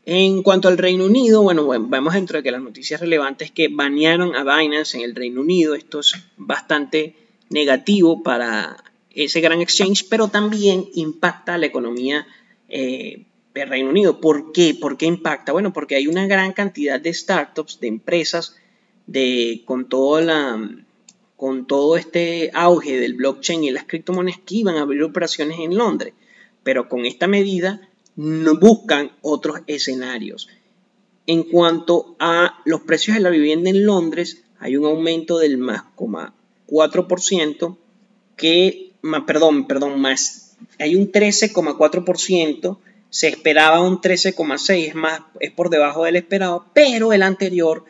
En 0.08 0.44
cuanto 0.44 0.68
al 0.68 0.78
Reino 0.78 1.06
Unido, 1.06 1.42
bueno, 1.42 1.68
vemos 1.68 2.14
dentro 2.14 2.38
de 2.38 2.44
que 2.44 2.52
las 2.52 2.62
noticias 2.62 3.02
relevantes 3.02 3.50
que 3.50 3.70
banearon 3.70 4.36
a 4.36 4.44
Binance 4.44 4.98
en 4.98 5.04
el 5.04 5.16
Reino 5.16 5.42
Unido. 5.42 5.74
Esto 5.74 6.02
es 6.02 6.14
bastante 6.38 7.16
negativo 7.50 8.22
para 8.22 8.78
ese 9.10 9.42
gran 9.42 9.62
exchange, 9.62 10.08
pero 10.08 10.28
también 10.28 10.86
impacta 10.94 11.56
a 11.56 11.58
la 11.58 11.66
economía 11.66 12.28
eh, 12.70 13.24
del 13.56 13.70
Reino 13.70 13.90
Unido. 13.90 14.22
¿Por 14.22 14.52
qué? 14.52 14.76
¿Por 14.80 14.96
qué 14.96 15.08
impacta? 15.08 15.54
Bueno, 15.54 15.74
porque 15.74 15.96
hay 15.96 16.06
una 16.06 16.28
gran 16.28 16.54
cantidad 16.54 17.00
de 17.00 17.12
startups, 17.12 17.80
de 17.80 17.88
empresas, 17.88 18.58
de, 19.08 19.62
con, 19.66 19.88
todo 19.88 20.22
la, 20.22 20.70
con 21.38 21.68
todo 21.68 21.98
este 21.98 22.52
auge 22.54 23.00
del 23.00 23.14
blockchain 23.14 23.64
y 23.64 23.72
las 23.72 23.86
criptomonedas 23.86 24.40
que 24.46 24.56
iban 24.56 24.76
a 24.76 24.82
abrir 24.82 25.04
operaciones 25.04 25.60
en 25.60 25.78
Londres. 25.78 26.14
pero 26.64 26.90
con 26.90 27.06
esta 27.06 27.28
medida 27.28 27.88
no 28.16 28.58
buscan 28.58 29.12
otros 29.22 29.60
escenarios. 29.68 30.48
En 31.28 31.44
cuanto 31.44 32.16
a 32.20 32.60
los 32.66 32.82
precios 32.82 33.18
de 33.18 33.22
la 33.22 33.30
vivienda 33.30 33.70
en 33.70 33.86
Londres, 33.86 34.44
hay 34.60 34.78
un 34.78 34.86
aumento 34.86 35.38
del 35.38 35.58
más 35.58 35.84
4% 35.96 37.78
que, 38.36 38.92
perdón, 39.26 39.68
perdón, 39.68 40.00
más, 40.00 40.56
hay 40.80 40.96
un 40.96 41.12
13,4%, 41.12 42.78
se 43.10 43.28
esperaba 43.28 43.82
un 43.82 44.02
13,6%, 44.02 44.88
es 44.88 44.96
más, 44.96 45.22
es 45.40 45.52
por 45.52 45.70
debajo 45.70 46.04
del 46.06 46.16
esperado, 46.16 46.66
pero 46.74 47.14
el 47.14 47.24
anterior 47.24 47.86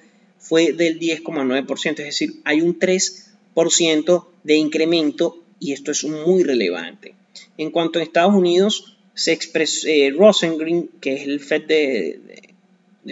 fue 0.48 0.74
del 0.74 1.00
10,9%, 1.00 1.90
es 1.90 2.06
decir, 2.06 2.42
hay 2.44 2.62
un 2.62 2.78
3% 2.78 4.28
de 4.44 4.56
incremento 4.56 5.44
y 5.60 5.74
esto 5.74 5.92
es 5.92 6.04
muy 6.04 6.44
relevante. 6.44 7.16
En 7.58 7.72
cuanto 7.72 7.98
a 7.98 8.04
Estados 8.04 8.36
Unidos, 8.36 8.98
se 9.16 9.32
expresó 9.32 9.88
eh, 9.88 10.14
Rosengreen, 10.16 10.90
que 11.02 11.16
es 11.16 11.24
el 11.24 11.40
Fed 11.40 11.64
de, 11.64 12.54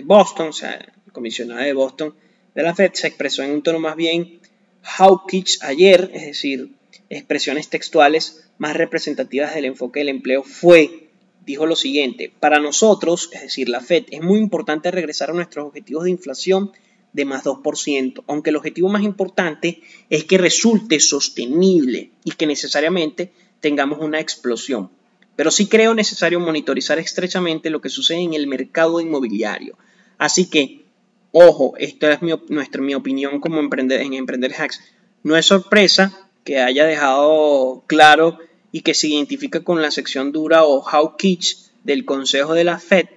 Boston, 0.04 0.50
o 0.50 0.54
sea, 0.54 0.74
el 0.74 1.12
comisionado 1.12 1.62
de 1.62 1.74
Boston 1.74 2.14
de 2.54 2.62
la 2.62 2.76
Fed, 2.76 2.92
se 2.94 3.08
expresó 3.08 3.42
en 3.42 3.52
un 3.52 3.64
tono 3.64 3.80
más 3.80 3.96
bien 3.96 4.40
hawkish 4.84 5.60
ayer, 5.62 6.12
es 6.14 6.26
decir, 6.26 6.70
expresiones 7.10 7.70
textuales 7.70 8.48
más 8.60 8.76
representativas 8.76 9.56
del 9.56 9.66
enfoque 9.66 10.02
del 10.02 10.10
empleo 10.10 10.44
fue, 10.44 11.10
dijo 11.46 11.66
lo 11.66 11.76
siguiente, 11.76 12.32
para 12.40 12.60
nosotros, 12.60 13.30
es 13.34 13.42
decir, 13.42 13.70
la 13.70 13.82
Fed, 13.82 14.06
es 14.12 14.22
muy 14.22 14.40
importante 14.40 14.92
regresar 14.92 15.32
a 15.32 15.34
nuestros 15.34 15.66
objetivos 15.66 16.04
de 16.04 16.12
inflación 16.12 16.72
de 17.14 17.26
más 17.26 17.44
2%, 17.44 18.24
aunque 18.28 18.50
el 18.50 18.56
objetivo 18.56 18.90
más 18.90 19.04
importante 19.04 19.82
es 20.10 20.26
que 20.26 20.38
resulte 20.38 21.00
sostenible 21.00 22.12
y 22.24 22.32
que 22.32 22.48
necesariamente 22.48 23.32
tengamos 23.60 24.00
una 24.00 24.20
explosión. 24.20 24.90
Pero 25.36 25.52
sí 25.52 25.68
creo 25.68 25.94
necesario 25.94 26.40
monitorizar 26.40 27.00
estrechamente 27.00 27.70
lo 27.70 27.82
que 27.82 27.90
sucede 27.90 28.20
en 28.20 28.34
el 28.34 28.48
mercado 28.48 29.00
inmobiliario. 29.00 29.78
Así 30.18 30.50
que, 30.50 30.86
ojo, 31.32 31.74
esta 31.78 32.14
es 32.14 32.22
mi, 32.22 32.34
nuestra, 32.50 32.82
mi 32.82 32.94
opinión 32.94 33.40
como 33.40 33.60
emprender, 33.60 34.02
en 34.02 34.14
Emprender 34.14 34.54
Hacks. 34.54 34.82
No 35.24 35.38
es 35.38 35.46
sorpresa 35.46 36.30
que 36.44 36.60
haya 36.60 36.86
dejado 36.86 37.84
claro 37.88 38.38
y 38.72 38.82
que 38.82 38.94
se 38.94 39.08
identifica 39.08 39.64
con 39.64 39.82
la 39.82 39.92
sección 39.92 40.32
dura 40.32 40.64
o 40.64 40.84
how 40.84 41.16
kitsch 41.16 41.72
del 41.84 42.06
Consejo 42.06 42.54
de 42.54 42.64
la 42.64 42.80
Fed 42.80 43.08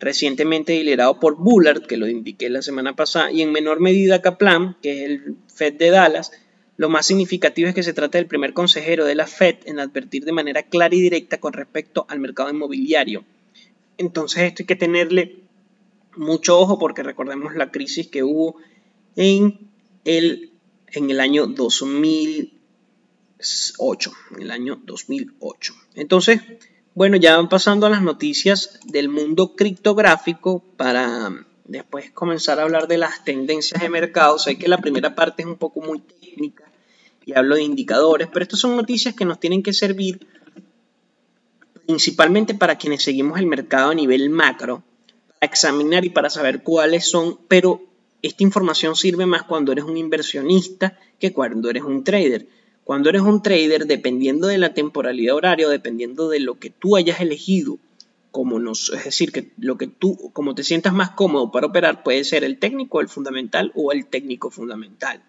recientemente 0.00 0.82
liderado 0.82 1.18
por 1.18 1.36
Bullard, 1.36 1.86
que 1.86 1.96
lo 1.96 2.06
indiqué 2.08 2.50
la 2.50 2.62
semana 2.62 2.94
pasada, 2.94 3.32
y 3.32 3.42
en 3.42 3.50
menor 3.52 3.80
medida 3.80 4.22
Kaplan, 4.22 4.76
que 4.82 4.92
es 4.92 5.00
el 5.10 5.36
Fed 5.48 5.74
de 5.74 5.90
Dallas, 5.90 6.30
lo 6.76 6.88
más 6.88 7.06
significativo 7.06 7.68
es 7.68 7.74
que 7.74 7.82
se 7.82 7.92
trata 7.92 8.18
del 8.18 8.28
primer 8.28 8.52
consejero 8.52 9.04
de 9.04 9.16
la 9.16 9.26
Fed 9.26 9.56
en 9.64 9.80
advertir 9.80 10.24
de 10.24 10.30
manera 10.30 10.62
clara 10.62 10.94
y 10.94 11.00
directa 11.00 11.40
con 11.40 11.52
respecto 11.52 12.06
al 12.08 12.20
mercado 12.20 12.50
inmobiliario. 12.50 13.24
Entonces 13.96 14.44
esto 14.44 14.62
hay 14.62 14.66
que 14.66 14.76
tenerle 14.76 15.40
mucho 16.14 16.56
ojo 16.58 16.78
porque 16.78 17.02
recordemos 17.02 17.56
la 17.56 17.72
crisis 17.72 18.06
que 18.06 18.22
hubo 18.22 18.58
en 19.16 19.58
el, 20.04 20.52
en 20.92 21.10
el 21.10 21.18
año 21.18 21.48
2008. 21.48 24.12
En 24.36 24.42
el 24.42 24.52
año 24.52 24.80
2008. 24.84 25.74
Entonces, 25.96 26.40
bueno, 26.98 27.16
ya 27.16 27.36
van 27.36 27.48
pasando 27.48 27.86
a 27.86 27.90
las 27.90 28.02
noticias 28.02 28.80
del 28.84 29.08
mundo 29.08 29.54
criptográfico 29.54 30.64
para 30.76 31.30
después 31.64 32.10
comenzar 32.10 32.58
a 32.58 32.64
hablar 32.64 32.88
de 32.88 32.98
las 32.98 33.22
tendencias 33.22 33.80
de 33.80 33.88
mercado. 33.88 34.36
Sé 34.36 34.58
que 34.58 34.66
la 34.66 34.78
primera 34.78 35.14
parte 35.14 35.42
es 35.42 35.46
un 35.46 35.54
poco 35.54 35.80
muy 35.80 36.00
técnica 36.00 36.64
y 37.24 37.34
hablo 37.38 37.54
de 37.54 37.62
indicadores, 37.62 38.26
pero 38.26 38.42
estas 38.42 38.58
son 38.58 38.76
noticias 38.76 39.14
que 39.14 39.24
nos 39.24 39.38
tienen 39.38 39.62
que 39.62 39.72
servir 39.72 40.26
principalmente 41.86 42.54
para 42.54 42.78
quienes 42.78 43.04
seguimos 43.04 43.38
el 43.38 43.46
mercado 43.46 43.92
a 43.92 43.94
nivel 43.94 44.28
macro, 44.28 44.82
para 45.38 45.52
examinar 45.52 46.04
y 46.04 46.10
para 46.10 46.30
saber 46.30 46.64
cuáles 46.64 47.08
son, 47.08 47.38
pero 47.46 47.80
esta 48.22 48.42
información 48.42 48.96
sirve 48.96 49.24
más 49.24 49.44
cuando 49.44 49.70
eres 49.70 49.84
un 49.84 49.96
inversionista 49.96 50.98
que 51.20 51.32
cuando 51.32 51.70
eres 51.70 51.84
un 51.84 52.02
trader. 52.02 52.48
Cuando 52.88 53.10
eres 53.10 53.20
un 53.20 53.42
trader, 53.42 53.84
dependiendo 53.84 54.46
de 54.46 54.56
la 54.56 54.72
temporalidad 54.72 55.36
horaria, 55.36 55.68
dependiendo 55.68 56.30
de 56.30 56.40
lo 56.40 56.58
que 56.58 56.70
tú 56.70 56.96
hayas 56.96 57.20
elegido, 57.20 57.76
como 58.30 58.58
nos, 58.58 58.88
es 58.94 59.04
decir, 59.04 59.30
que 59.30 59.50
lo 59.58 59.76
que 59.76 59.88
tú, 59.88 60.30
como 60.32 60.54
te 60.54 60.64
sientas 60.64 60.94
más 60.94 61.10
cómodo 61.10 61.52
para 61.52 61.66
operar, 61.66 62.02
puede 62.02 62.24
ser 62.24 62.44
el 62.44 62.58
técnico, 62.58 63.02
el 63.02 63.10
fundamental 63.10 63.72
o 63.74 63.92
el 63.92 64.06
técnico 64.06 64.50
fundamental. 64.50 65.22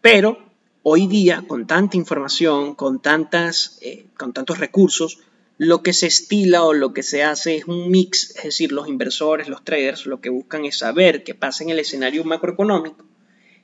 Pero 0.00 0.38
hoy 0.82 1.06
día, 1.06 1.44
con 1.46 1.68
tanta 1.68 1.96
información, 1.96 2.74
con, 2.74 3.00
tantas, 3.00 3.78
eh, 3.80 4.06
con 4.18 4.32
tantos 4.32 4.58
recursos, 4.58 5.20
lo 5.56 5.84
que 5.84 5.92
se 5.92 6.08
estila 6.08 6.64
o 6.64 6.72
lo 6.72 6.92
que 6.92 7.04
se 7.04 7.22
hace 7.22 7.58
es 7.58 7.66
un 7.66 7.92
mix, 7.92 8.34
es 8.38 8.42
decir, 8.42 8.72
los 8.72 8.88
inversores, 8.88 9.48
los 9.48 9.62
traders, 9.62 10.04
lo 10.04 10.20
que 10.20 10.30
buscan 10.30 10.64
es 10.64 10.78
saber 10.78 11.22
qué 11.22 11.36
pasa 11.36 11.62
en 11.62 11.70
el 11.70 11.78
escenario 11.78 12.24
macroeconómico 12.24 13.04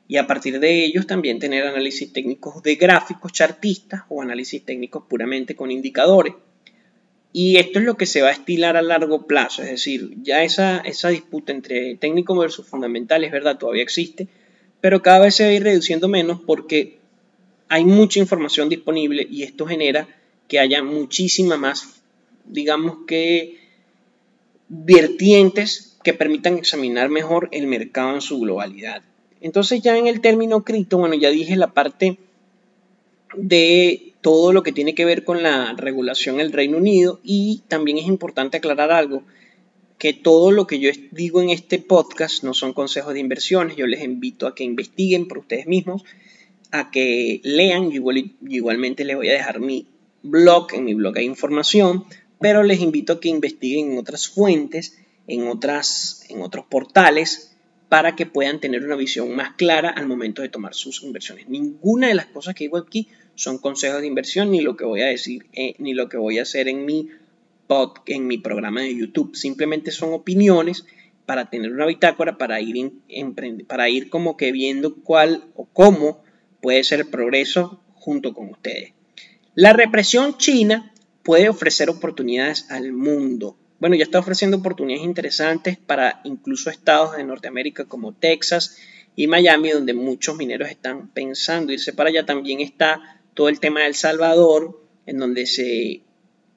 y 0.08 0.18
a 0.18 0.26
partir 0.26 0.60
de 0.60 0.84
ellos 0.84 1.06
también 1.06 1.38
tener 1.38 1.66
análisis 1.66 2.12
técnicos 2.12 2.62
de 2.62 2.76
gráficos 2.76 3.32
chartistas 3.32 4.02
o 4.08 4.22
análisis 4.22 4.64
técnicos 4.64 5.04
puramente 5.08 5.56
con 5.56 5.70
indicadores. 5.70 6.34
Y 7.32 7.56
esto 7.56 7.80
es 7.80 7.84
lo 7.84 7.96
que 7.96 8.06
se 8.06 8.22
va 8.22 8.28
a 8.28 8.32
estilar 8.32 8.76
a 8.76 8.82
largo 8.82 9.26
plazo, 9.26 9.62
es 9.62 9.68
decir, 9.68 10.14
ya 10.22 10.42
esa, 10.42 10.78
esa 10.78 11.10
disputa 11.10 11.52
entre 11.52 11.96
técnico 11.96 12.34
versus 12.36 12.66
fundamental 12.66 13.25
es 13.25 13.32
verdad, 13.32 13.58
todavía 13.58 13.82
existe, 13.82 14.28
pero 14.80 15.02
cada 15.02 15.20
vez 15.20 15.34
se 15.34 15.44
va 15.44 15.50
a 15.50 15.52
ir 15.52 15.62
reduciendo 15.62 16.08
menos 16.08 16.40
porque 16.46 16.98
hay 17.68 17.84
mucha 17.84 18.20
información 18.20 18.68
disponible 18.68 19.26
y 19.28 19.42
esto 19.42 19.66
genera 19.66 20.08
que 20.48 20.60
haya 20.60 20.82
muchísima 20.82 21.56
más, 21.56 22.00
digamos 22.46 22.98
que, 23.06 23.58
vertientes 24.68 25.98
que 26.02 26.14
permitan 26.14 26.56
examinar 26.56 27.08
mejor 27.08 27.48
el 27.52 27.66
mercado 27.66 28.14
en 28.14 28.20
su 28.20 28.38
globalidad. 28.38 29.02
Entonces 29.40 29.82
ya 29.82 29.96
en 29.96 30.06
el 30.06 30.20
término 30.20 30.64
cripto, 30.64 30.98
bueno, 30.98 31.14
ya 31.14 31.30
dije 31.30 31.56
la 31.56 31.72
parte 31.72 32.18
de 33.36 34.14
todo 34.20 34.52
lo 34.52 34.62
que 34.62 34.72
tiene 34.72 34.94
que 34.94 35.04
ver 35.04 35.24
con 35.24 35.42
la 35.42 35.74
regulación 35.76 36.36
en 36.36 36.42
el 36.42 36.52
Reino 36.52 36.78
Unido 36.78 37.20
y 37.22 37.62
también 37.68 37.98
es 37.98 38.06
importante 38.06 38.56
aclarar 38.56 38.90
algo, 38.90 39.22
que 39.98 40.12
todo 40.12 40.50
lo 40.50 40.66
que 40.66 40.78
yo 40.78 40.90
digo 41.10 41.40
en 41.40 41.50
este 41.50 41.78
podcast 41.78 42.42
no 42.42 42.54
son 42.54 42.72
consejos 42.72 43.14
de 43.14 43.20
inversiones, 43.20 43.76
yo 43.76 43.86
les 43.86 44.02
invito 44.02 44.46
a 44.46 44.54
que 44.54 44.64
investiguen 44.64 45.28
por 45.28 45.38
ustedes 45.38 45.66
mismos, 45.66 46.04
a 46.70 46.90
que 46.90 47.40
lean, 47.44 47.90
igualmente 47.92 49.04
les 49.04 49.16
voy 49.16 49.28
a 49.28 49.34
dejar 49.34 49.60
mi 49.60 49.86
blog, 50.22 50.74
en 50.74 50.84
mi 50.84 50.94
blog 50.94 51.16
hay 51.16 51.24
información, 51.24 52.04
pero 52.40 52.62
les 52.62 52.80
invito 52.80 53.14
a 53.14 53.20
que 53.20 53.28
investiguen 53.28 53.92
en 53.92 53.98
otras 53.98 54.28
fuentes, 54.28 54.98
en, 55.26 55.48
otras, 55.48 56.26
en 56.28 56.42
otros 56.42 56.66
portales, 56.66 57.55
para 57.88 58.16
que 58.16 58.26
puedan 58.26 58.60
tener 58.60 58.84
una 58.84 58.96
visión 58.96 59.34
más 59.34 59.54
clara 59.54 59.90
al 59.90 60.06
momento 60.06 60.42
de 60.42 60.48
tomar 60.48 60.74
sus 60.74 61.02
inversiones. 61.02 61.48
Ninguna 61.48 62.08
de 62.08 62.14
las 62.14 62.26
cosas 62.26 62.54
que 62.54 62.64
digo 62.64 62.78
aquí 62.78 63.08
son 63.34 63.58
consejos 63.58 64.00
de 64.00 64.06
inversión, 64.06 64.50
ni 64.50 64.60
lo 64.60 64.76
que 64.76 64.84
voy 64.84 65.02
a 65.02 65.06
decir, 65.06 65.46
eh, 65.52 65.74
ni 65.78 65.94
lo 65.94 66.08
que 66.08 66.16
voy 66.16 66.38
a 66.38 66.42
hacer 66.42 66.68
en 66.68 66.84
mi, 66.84 67.08
en 68.06 68.26
mi 68.26 68.38
programa 68.38 68.82
de 68.82 68.96
YouTube. 68.96 69.36
Simplemente 69.36 69.90
son 69.90 70.12
opiniones 70.12 70.84
para 71.26 71.50
tener 71.50 71.72
una 71.72 71.86
bitácora, 71.86 72.38
para 72.38 72.60
ir, 72.60 72.92
para 73.66 73.88
ir 73.88 74.08
como 74.08 74.36
que 74.36 74.52
viendo 74.52 74.94
cuál 74.96 75.44
o 75.54 75.66
cómo 75.66 76.24
puede 76.60 76.82
ser 76.82 77.00
el 77.00 77.08
progreso 77.08 77.80
junto 77.94 78.32
con 78.32 78.48
ustedes. 78.48 78.92
La 79.54 79.72
represión 79.72 80.38
china 80.38 80.92
puede 81.22 81.48
ofrecer 81.48 81.90
oportunidades 81.90 82.70
al 82.70 82.92
mundo 82.92 83.56
bueno, 83.78 83.97
ya 83.97 84.04
está 84.04 84.18
ofreciendo 84.18 84.56
oportunidades 84.56 85.04
interesantes 85.04 85.76
para 85.76 86.21
incluso 86.25 86.71
estados 86.71 87.16
de 87.16 87.25
Norteamérica 87.25 87.85
como 87.85 88.14
Texas 88.14 88.78
y 89.14 89.26
Miami, 89.26 89.71
donde 89.71 89.95
muchos 89.95 90.37
mineros 90.37 90.68
están 90.71 91.09
pensando 91.09 91.73
irse 91.73 91.92
para 91.92 92.11
allá. 92.11 92.25
También 92.25 92.61
está 92.61 93.21
todo 93.35 93.49
el 93.49 93.61
tema 93.61 93.80
de 93.80 93.87
El 93.87 93.95
Salvador, 93.95 94.83
en 95.04 95.18
donde 95.18 95.47
se, 95.47 96.02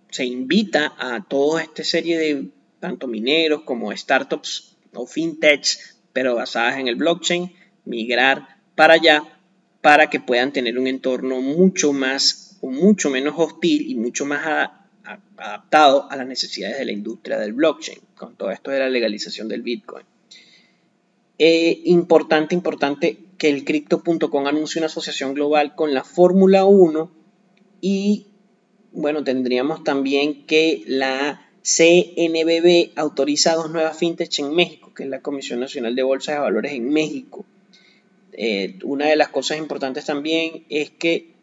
se 0.10 0.26
invita 0.26 0.94
a 0.98 1.26
toda 1.28 1.62
esta 1.62 1.84
serie 1.84 2.18
de 2.18 2.50
tanto 2.80 3.08
mineros 3.08 3.64
como 3.64 3.96
startups 3.96 4.78
o 4.94 5.06
fintechs, 5.06 5.98
pero 6.14 6.36
basadas 6.36 6.80
en 6.80 6.88
el 6.88 6.96
blockchain, 6.96 7.54
migrar 7.86 8.60
para 8.76 8.94
allá 8.96 9.24
para 9.82 10.10
que 10.10 10.20
puedan 10.20 10.52
tener 10.52 10.78
un 10.78 10.88
entorno 10.88 11.42
mucho 11.42 11.94
más 11.94 12.58
o 12.62 12.70
mucho 12.70 13.10
menos 13.10 13.36
hostil 13.38 13.90
y 13.90 13.96
mucho 13.96 14.26
más 14.26 14.70
adaptado 15.38 16.12
a 16.12 16.16
las 16.16 16.28
necesidades 16.28 16.78
de 16.78 16.86
la 16.86 16.92
industria 16.92 17.40
del 17.40 17.54
blockchain, 17.54 18.00
con 18.16 18.36
todo 18.36 18.52
esto 18.52 18.72
de 18.72 18.80
la 18.80 18.90
legalización 18.90 19.48
del 19.48 19.62
Bitcoin. 19.62 20.06
Eh, 21.38 21.82
importante, 21.86 22.54
importante 22.54 23.18
que 23.38 23.50
el 23.50 23.64
Crypto.com 23.64 24.48
anuncie 24.48 24.80
una 24.80 24.88
asociación 24.88 25.34
global 25.34 25.74
con 25.76 25.94
la 25.94 26.04
Fórmula 26.04 26.66
1 26.66 27.12
y 27.82 28.28
bueno, 28.92 29.24
tendríamos 29.24 29.84
también 29.84 30.46
que 30.46 30.84
la 30.86 31.50
CNBB 31.64 32.92
autoriza 32.96 33.56
dos 33.56 33.72
nuevas 33.72 33.98
fintechs 33.98 34.40
en 34.40 34.54
México, 34.54 34.94
que 34.94 35.04
es 35.04 35.10
la 35.10 35.22
Comisión 35.22 35.60
Nacional 35.60 35.96
de 35.96 36.04
Bolsas 36.04 36.36
de 36.36 36.42
Valores 36.42 36.74
en 36.74 36.90
México. 36.90 37.46
Eh, 38.34 38.80
una 38.84 39.08
de 39.08 39.16
las 39.16 39.30
cosas 39.30 39.58
importantes 39.58 40.06
también 40.06 40.66
es 40.70 40.90
que 40.90 41.34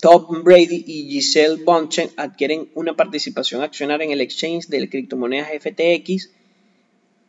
Tom 0.00 0.44
Brady 0.44 0.84
y 0.86 1.08
Giselle 1.10 1.64
Bonchen 1.64 2.10
adquieren 2.16 2.68
una 2.74 2.94
participación 2.94 3.62
accionaria 3.62 4.04
en 4.04 4.12
el 4.12 4.20
exchange 4.20 4.66
de 4.68 4.88
criptomonedas 4.88 5.50
FTX 5.60 6.30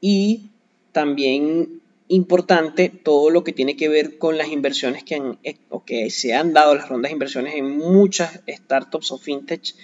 y 0.02 0.50
también 0.92 1.82
importante 2.10 2.90
todo 2.90 3.30
lo 3.30 3.44
que 3.44 3.54
tiene 3.54 3.76
que 3.76 3.90
ver 3.90 4.18
con 4.18 4.38
las 4.38 4.50
inversiones 4.50 5.04
que, 5.04 5.16
han, 5.16 5.40
eh, 5.44 6.10
se 6.10 6.34
han 6.34 6.54
dado, 6.54 6.76
las 6.76 6.90
rondas 6.90 7.10
de 7.10 7.14
inversiones 7.14 7.56
en 7.56 7.78
muchas 7.78 8.42
startups 8.48 9.12
o 9.12 9.18
fintech 9.18 9.76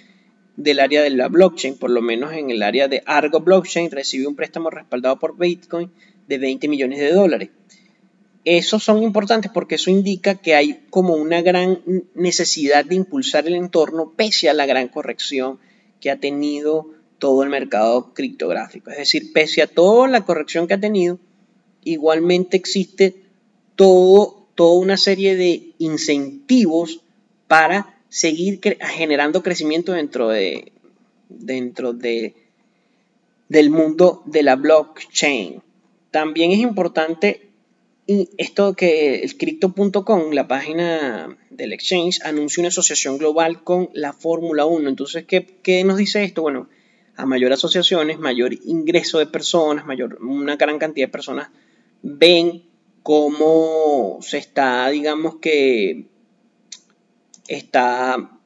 del 0.56 0.80
área 0.80 1.02
de 1.02 1.10
la 1.10 1.28
blockchain, 1.28 1.76
por 1.76 1.90
lo 1.90 2.00
menos 2.00 2.32
en 2.32 2.50
el 2.50 2.62
área 2.62 2.88
de 2.88 3.02
Argo 3.06 3.40
Blockchain, 3.40 3.90
recibe 3.90 4.26
un 4.26 4.36
préstamo 4.36 4.70
respaldado 4.70 5.18
por 5.18 5.36
Bitcoin 5.36 5.90
de 6.28 6.38
20 6.38 6.68
millones 6.68 7.00
de 7.00 7.12
dólares. 7.12 7.50
Esos 8.44 8.84
son 8.84 9.02
importantes 9.02 9.50
porque 9.52 9.76
eso 9.76 9.90
indica 9.90 10.34
que 10.34 10.54
hay 10.54 10.84
como 10.90 11.14
una 11.14 11.40
gran 11.40 11.80
necesidad 12.14 12.84
de 12.84 12.96
impulsar 12.96 13.46
el 13.46 13.54
entorno 13.54 14.12
pese 14.14 14.50
a 14.50 14.54
la 14.54 14.66
gran 14.66 14.88
corrección 14.88 15.58
que 16.00 16.10
ha 16.10 16.20
tenido 16.20 16.90
todo 17.18 17.42
el 17.42 17.48
mercado 17.48 18.12
criptográfico. 18.12 18.90
Es 18.90 18.98
decir, 18.98 19.32
pese 19.32 19.62
a 19.62 19.66
toda 19.66 20.08
la 20.08 20.26
corrección 20.26 20.66
que 20.66 20.74
ha 20.74 20.80
tenido, 20.80 21.18
igualmente 21.84 22.58
existe 22.58 23.16
toda 23.76 24.34
una 24.56 24.98
serie 24.98 25.36
de 25.36 25.72
incentivos 25.78 27.00
para 27.48 27.98
seguir 28.10 28.60
generando 28.80 29.42
crecimiento 29.42 29.92
dentro 29.92 30.28
de 30.28 30.72
dentro 31.30 31.94
de 31.94 32.34
del 33.48 33.70
mundo 33.70 34.22
de 34.26 34.42
la 34.42 34.56
blockchain. 34.56 35.62
También 36.10 36.52
es 36.52 36.58
importante 36.58 37.53
esto 38.06 38.74
que 38.74 39.22
el 39.22 39.36
crypto.com, 39.36 40.32
la 40.32 40.46
página 40.46 41.36
del 41.50 41.72
exchange, 41.72 42.20
anuncia 42.22 42.60
una 42.60 42.68
asociación 42.68 43.18
global 43.18 43.64
con 43.64 43.88
la 43.92 44.12
Fórmula 44.12 44.66
1. 44.66 44.88
Entonces, 44.88 45.24
¿qué, 45.26 45.46
¿qué, 45.62 45.84
nos 45.84 45.96
dice 45.96 46.24
esto? 46.24 46.42
Bueno, 46.42 46.68
a 47.16 47.26
mayor 47.26 47.52
asociaciones, 47.52 48.18
mayor 48.18 48.52
ingreso 48.64 49.18
de 49.18 49.26
personas, 49.26 49.86
mayor, 49.86 50.18
una 50.22 50.56
gran 50.56 50.78
cantidad 50.78 51.06
de 51.06 51.12
personas 51.12 51.50
ven 52.02 52.64
cómo 53.02 54.18
se 54.20 54.38
está, 54.38 54.88
digamos 54.88 55.36
que, 55.36 56.06
está 57.48 58.38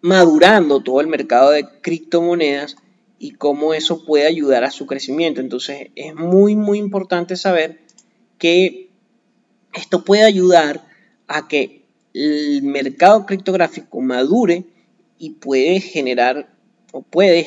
madurando 0.00 0.80
todo 0.82 1.00
el 1.00 1.08
mercado 1.08 1.50
de 1.50 1.66
criptomonedas 1.80 2.76
y 3.18 3.32
cómo 3.32 3.74
eso 3.74 4.04
puede 4.04 4.26
ayudar 4.26 4.64
a 4.64 4.70
su 4.70 4.86
crecimiento. 4.86 5.40
Entonces 5.40 5.88
es 5.96 6.14
muy, 6.14 6.54
muy 6.54 6.78
importante 6.78 7.36
saber 7.36 7.80
que 8.38 8.87
esto 9.72 10.04
puede 10.04 10.24
ayudar 10.24 10.86
a 11.26 11.48
que 11.48 11.84
el 12.14 12.62
mercado 12.62 13.26
criptográfico 13.26 14.00
madure 14.00 14.64
y 15.18 15.30
puede 15.30 15.80
generar 15.80 16.52
o 16.92 17.02
puede 17.02 17.46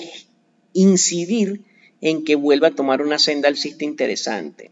incidir 0.73 1.61
en 2.01 2.23
que 2.23 2.35
vuelva 2.35 2.69
a 2.69 2.75
tomar 2.75 3.01
una 3.01 3.19
senda 3.19 3.47
alcista 3.47 3.85
interesante. 3.85 4.71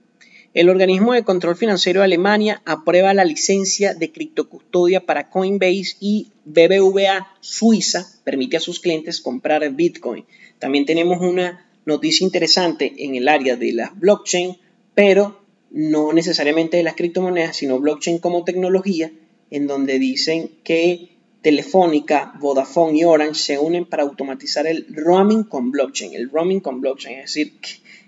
El 0.53 0.69
organismo 0.69 1.13
de 1.13 1.23
control 1.23 1.55
financiero 1.55 1.99
de 1.99 2.05
Alemania 2.05 2.61
aprueba 2.65 3.13
la 3.13 3.23
licencia 3.23 3.93
de 3.93 4.11
criptocustodia 4.11 5.05
para 5.05 5.29
Coinbase 5.29 5.95
y 5.99 6.31
BBVA 6.45 7.35
Suiza 7.39 8.07
permite 8.23 8.57
a 8.57 8.59
sus 8.59 8.79
clientes 8.79 9.21
comprar 9.21 9.69
Bitcoin. 9.71 10.25
También 10.57 10.85
tenemos 10.85 11.21
una 11.21 11.69
noticia 11.85 12.25
interesante 12.25 12.93
en 12.97 13.13
el 13.13 13.27
área 13.27 13.57
de 13.57 13.73
las 13.73 13.97
blockchain, 13.99 14.57
pero 14.95 15.38
no 15.71 16.13
necesariamente 16.13 16.77
de 16.77 16.83
las 16.83 16.95
criptomonedas, 16.95 17.55
sino 17.55 17.79
blockchain 17.79 18.19
como 18.19 18.43
tecnología, 18.43 19.11
en 19.51 19.67
donde 19.67 19.99
dicen 19.99 20.51
que 20.63 21.09
Telefónica, 21.41 22.33
Vodafone 22.39 22.99
y 22.99 23.03
Orange 23.05 23.39
se 23.39 23.59
unen 23.59 23.85
para 23.85 24.03
automatizar 24.03 24.67
el 24.67 24.85
roaming 24.89 25.43
con 25.43 25.71
blockchain. 25.71 26.13
El 26.13 26.29
roaming 26.29 26.59
con 26.59 26.81
blockchain, 26.81 27.19
es 27.19 27.25
decir, 27.25 27.53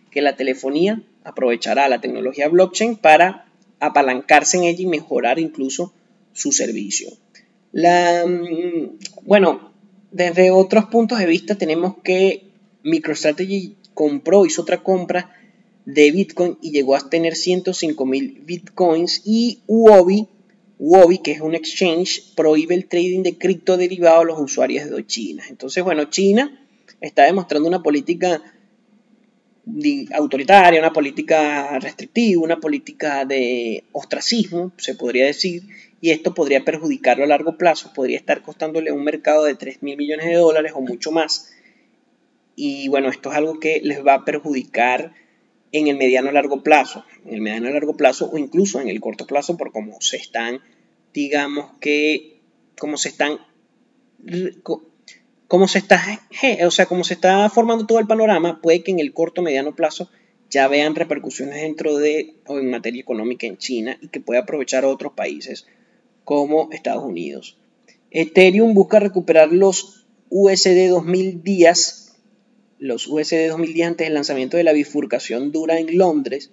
que 0.09 0.21
la 0.21 0.35
telefonía 0.35 1.01
aprovechará 1.23 1.87
la 1.87 2.01
tecnología 2.01 2.49
blockchain 2.49 2.97
para 2.97 3.45
apalancarse 3.79 4.57
en 4.57 4.63
ella 4.65 4.81
y 4.81 4.85
mejorar 4.85 5.39
incluso 5.39 5.93
su 6.33 6.51
servicio. 6.51 7.09
Mm, 7.73 8.97
bueno, 9.23 9.71
desde 10.11 10.51
otros 10.51 10.85
puntos 10.85 11.19
de 11.19 11.25
vista 11.25 11.55
tenemos 11.55 11.95
que 12.03 12.47
MicroStrategy 12.83 13.77
compró, 13.93 14.45
hizo 14.45 14.63
otra 14.63 14.83
compra 14.83 15.40
de 15.85 16.11
Bitcoin 16.11 16.57
y 16.61 16.71
llegó 16.71 16.95
a 16.95 17.09
tener 17.09 17.35
105 17.35 18.05
mil 18.05 18.41
Bitcoins 18.45 19.21
y 19.25 19.61
Huobi, 19.67 20.27
Huobi, 20.79 21.19
que 21.19 21.31
es 21.31 21.41
un 21.41 21.53
exchange, 21.53 22.33
prohíbe 22.35 22.75
el 22.75 22.87
trading 22.87 23.23
de 23.23 23.37
criptoderivados 23.37 24.21
a 24.21 24.25
los 24.25 24.39
usuarios 24.39 24.89
de 24.89 25.05
China. 25.05 25.43
Entonces, 25.49 25.83
bueno, 25.83 26.05
China 26.05 26.67
está 26.99 27.25
demostrando 27.25 27.67
una 27.67 27.83
política 27.83 28.41
autoritaria, 30.13 30.79
una 30.79 30.91
política 30.91 31.77
restrictiva, 31.79 32.41
una 32.41 32.59
política 32.59 33.25
de 33.25 33.83
ostracismo, 33.91 34.71
se 34.77 34.95
podría 34.95 35.25
decir, 35.25 35.63
y 36.01 36.09
esto 36.09 36.33
podría 36.33 36.65
perjudicarlo 36.65 37.23
a 37.23 37.27
largo 37.27 37.57
plazo, 37.57 37.91
podría 37.93 38.17
estar 38.17 38.41
costándole 38.41 38.91
un 38.91 39.03
mercado 39.03 39.43
de 39.43 39.55
3 39.55 39.83
mil 39.83 39.97
millones 39.97 40.25
de 40.25 40.33
dólares 40.33 40.71
o 40.75 40.81
mucho 40.81 41.11
más. 41.11 41.51
Y 42.55 42.87
bueno, 42.89 43.09
esto 43.09 43.31
es 43.31 43.37
algo 43.37 43.59
que 43.59 43.81
les 43.83 44.05
va 44.05 44.15
a 44.15 44.25
perjudicar 44.25 45.13
en 45.71 45.87
el 45.87 45.97
mediano 45.97 46.31
largo 46.31 46.63
plazo, 46.63 47.05
en 47.25 47.35
el 47.35 47.41
mediano 47.41 47.69
largo 47.69 47.95
plazo 47.95 48.29
o 48.31 48.37
incluso 48.37 48.79
en 48.79 48.89
el 48.89 48.99
corto 48.99 49.25
plazo 49.25 49.57
por 49.57 49.71
cómo 49.71 49.99
se 50.01 50.17
están, 50.17 50.59
digamos 51.13 51.71
que, 51.79 52.39
cómo 52.77 52.97
se 52.97 53.09
están 53.09 53.39
como 55.51 55.67
se 55.67 55.79
está, 55.79 56.01
o 56.65 56.71
sea, 56.71 56.85
como 56.85 57.03
se 57.03 57.13
está 57.13 57.49
formando 57.49 57.85
todo 57.85 57.99
el 57.99 58.07
panorama, 58.07 58.61
puede 58.61 58.83
que 58.83 58.91
en 58.91 58.99
el 58.99 59.11
corto 59.11 59.41
mediano 59.41 59.75
plazo 59.75 60.09
ya 60.49 60.69
vean 60.69 60.95
repercusiones 60.95 61.61
dentro 61.61 61.97
de 61.97 62.35
o 62.45 62.57
en 62.57 62.69
materia 62.69 63.01
económica 63.01 63.47
en 63.47 63.57
China 63.57 63.97
y 64.01 64.07
que 64.07 64.21
pueda 64.21 64.41
aprovechar 64.41 64.85
otros 64.85 65.11
países 65.11 65.67
como 66.23 66.69
Estados 66.71 67.03
Unidos. 67.03 67.57
Ethereum 68.11 68.73
busca 68.73 69.01
recuperar 69.01 69.51
los 69.51 70.05
USD 70.29 70.89
2000 70.89 71.43
días, 71.43 72.00
los 72.81 73.07
USD 73.07 73.47
2000 73.47 73.73
días 73.73 73.87
antes 73.89 74.07
del 74.07 74.15
lanzamiento 74.15 74.57
de 74.57 74.63
la 74.63 74.73
bifurcación 74.73 75.51
dura 75.51 75.79
en 75.79 75.97
Londres 75.99 76.49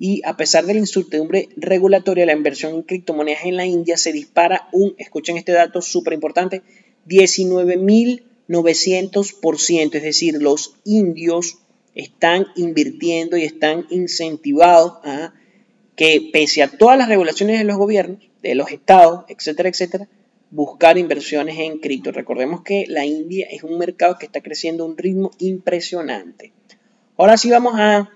y 0.00 0.20
a 0.24 0.36
pesar 0.36 0.66
de 0.66 0.74
la 0.74 0.80
incertidumbre 0.80 1.48
regulatoria, 1.56 2.26
la 2.26 2.32
inversión 2.32 2.74
en 2.74 2.82
criptomonedas 2.82 3.44
en 3.44 3.56
la 3.56 3.66
India 3.66 3.96
se 3.96 4.12
dispara 4.12 4.68
un, 4.72 4.96
escuchen 4.98 5.36
este 5.36 5.52
dato 5.52 5.80
súper 5.80 6.12
importante, 6.12 6.62
19 7.04 7.76
mil 7.76 8.24
900%, 8.48 9.94
es 9.94 10.02
decir, 10.02 10.42
los 10.42 10.74
indios 10.84 11.58
están 11.94 12.48
invirtiendo 12.56 13.36
y 13.36 13.44
están 13.44 13.86
incentivados 13.90 14.94
a 15.04 15.34
que 15.94 16.30
pese 16.32 16.64
a 16.64 16.68
todas 16.68 16.98
las 16.98 17.08
regulaciones 17.08 17.58
de 17.58 17.64
los 17.64 17.76
gobiernos, 17.76 18.18
de 18.42 18.56
los 18.56 18.72
estados, 18.72 19.24
etcétera, 19.28 19.68
etcétera, 19.68 20.08
buscar 20.50 20.98
inversiones 20.98 21.58
en 21.58 21.78
cripto. 21.78 22.12
Recordemos 22.12 22.62
que 22.62 22.84
la 22.88 23.04
India 23.04 23.46
es 23.50 23.62
un 23.62 23.78
mercado 23.78 24.16
que 24.18 24.26
está 24.26 24.40
creciendo 24.40 24.84
a 24.84 24.88
un 24.88 24.96
ritmo 24.96 25.30
impresionante. 25.38 26.52
Ahora 27.16 27.36
sí 27.36 27.50
vamos 27.50 27.74
a 27.76 28.10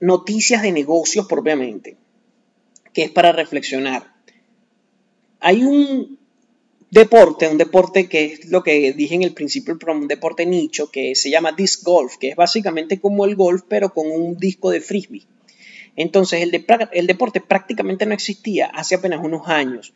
noticias 0.00 0.62
de 0.62 0.72
negocios 0.72 1.26
propiamente, 1.26 1.96
que 2.92 3.04
es 3.04 3.10
para 3.10 3.32
reflexionar. 3.32 4.14
Hay 5.40 5.64
un 5.64 6.18
deporte, 6.90 7.48
un 7.48 7.58
deporte 7.58 8.08
que 8.08 8.24
es 8.24 8.50
lo 8.50 8.62
que 8.62 8.92
dije 8.92 9.14
en 9.14 9.22
el 9.22 9.34
principio, 9.34 9.76
un 9.88 10.08
deporte 10.08 10.46
nicho 10.46 10.90
que 10.90 11.14
se 11.14 11.30
llama 11.30 11.52
disc 11.52 11.84
golf, 11.84 12.16
que 12.16 12.30
es 12.30 12.36
básicamente 12.36 13.00
como 13.00 13.24
el 13.24 13.36
golf 13.36 13.62
pero 13.68 13.92
con 13.92 14.10
un 14.10 14.38
disco 14.38 14.70
de 14.70 14.80
frisbee. 14.80 15.26
Entonces 15.96 16.42
el, 16.42 16.64
el 16.92 17.06
deporte 17.06 17.40
prácticamente 17.40 18.06
no 18.06 18.14
existía 18.14 18.66
hace 18.66 18.94
apenas 18.94 19.20
unos 19.22 19.48
años, 19.48 19.94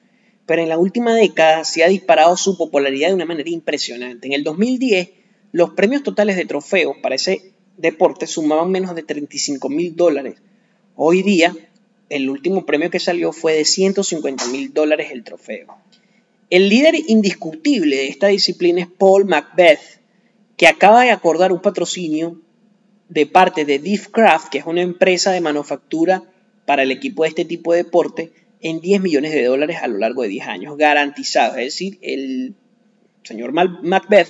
pero 0.50 0.62
en 0.62 0.68
la 0.68 0.78
última 0.78 1.14
década 1.14 1.62
se 1.62 1.84
ha 1.84 1.88
disparado 1.88 2.36
su 2.36 2.58
popularidad 2.58 3.10
de 3.10 3.14
una 3.14 3.24
manera 3.24 3.48
impresionante. 3.48 4.26
En 4.26 4.32
el 4.32 4.42
2010 4.42 5.10
los 5.52 5.70
premios 5.74 6.02
totales 6.02 6.34
de 6.34 6.44
trofeos 6.44 6.96
para 7.00 7.14
ese 7.14 7.52
deporte 7.76 8.26
sumaban 8.26 8.68
menos 8.68 8.96
de 8.96 9.04
35 9.04 9.68
mil 9.68 9.94
dólares. 9.94 10.42
Hoy 10.96 11.22
día 11.22 11.54
el 12.08 12.28
último 12.28 12.66
premio 12.66 12.90
que 12.90 12.98
salió 12.98 13.30
fue 13.30 13.54
de 13.54 13.64
150 13.64 14.48
mil 14.48 14.74
dólares 14.74 15.12
el 15.12 15.22
trofeo. 15.22 15.68
El 16.50 16.68
líder 16.68 16.96
indiscutible 17.06 17.94
de 17.94 18.08
esta 18.08 18.26
disciplina 18.26 18.80
es 18.80 18.88
Paul 18.88 19.26
Macbeth, 19.26 20.00
que 20.56 20.66
acaba 20.66 21.04
de 21.04 21.12
acordar 21.12 21.52
un 21.52 21.62
patrocinio 21.62 22.40
de 23.08 23.24
parte 23.24 23.64
de 23.64 23.78
Diffcraft, 23.78 24.48
que 24.48 24.58
es 24.58 24.66
una 24.66 24.82
empresa 24.82 25.30
de 25.30 25.42
manufactura 25.42 26.24
para 26.66 26.82
el 26.82 26.90
equipo 26.90 27.22
de 27.22 27.28
este 27.28 27.44
tipo 27.44 27.70
de 27.70 27.84
deporte, 27.84 28.32
en 28.60 28.80
10 28.80 29.00
millones 29.00 29.32
de 29.32 29.44
dólares 29.44 29.78
a 29.82 29.88
lo 29.88 29.98
largo 29.98 30.22
de 30.22 30.28
10 30.28 30.46
años, 30.46 30.76
garantizados. 30.76 31.56
Es 31.58 31.64
decir, 31.64 31.98
el 32.02 32.54
señor 33.22 33.52
Macbeth, 33.52 34.28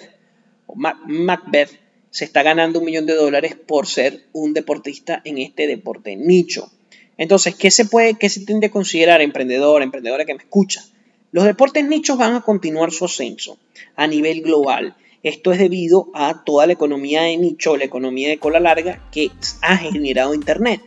o 0.66 0.74
Macbeth 0.76 1.70
se 2.10 2.24
está 2.24 2.42
ganando 2.42 2.80
un 2.80 2.84
millón 2.84 3.06
de 3.06 3.14
dólares 3.14 3.54
por 3.54 3.86
ser 3.86 4.24
un 4.32 4.52
deportista 4.52 5.20
en 5.24 5.38
este 5.38 5.66
deporte 5.66 6.16
nicho. 6.16 6.70
Entonces, 7.16 7.54
¿qué 7.54 7.70
se 7.70 7.84
puede, 7.84 8.14
qué 8.14 8.28
se 8.28 8.44
tiende 8.44 8.68
a 8.68 8.70
considerar 8.70 9.20
emprendedor, 9.20 9.82
emprendedora 9.82 10.24
que 10.24 10.34
me 10.34 10.42
escucha? 10.42 10.84
Los 11.32 11.44
deportes 11.44 11.84
nichos 11.84 12.18
van 12.18 12.34
a 12.34 12.40
continuar 12.40 12.90
su 12.90 13.04
ascenso 13.04 13.58
a 13.94 14.06
nivel 14.06 14.42
global. 14.42 14.96
Esto 15.22 15.52
es 15.52 15.58
debido 15.58 16.08
a 16.14 16.44
toda 16.44 16.66
la 16.66 16.72
economía 16.72 17.22
de 17.22 17.36
nicho, 17.36 17.76
la 17.76 17.84
economía 17.84 18.28
de 18.28 18.38
cola 18.38 18.58
larga 18.58 19.06
que 19.12 19.30
ha 19.60 19.76
generado 19.76 20.34
Internet. 20.34 20.80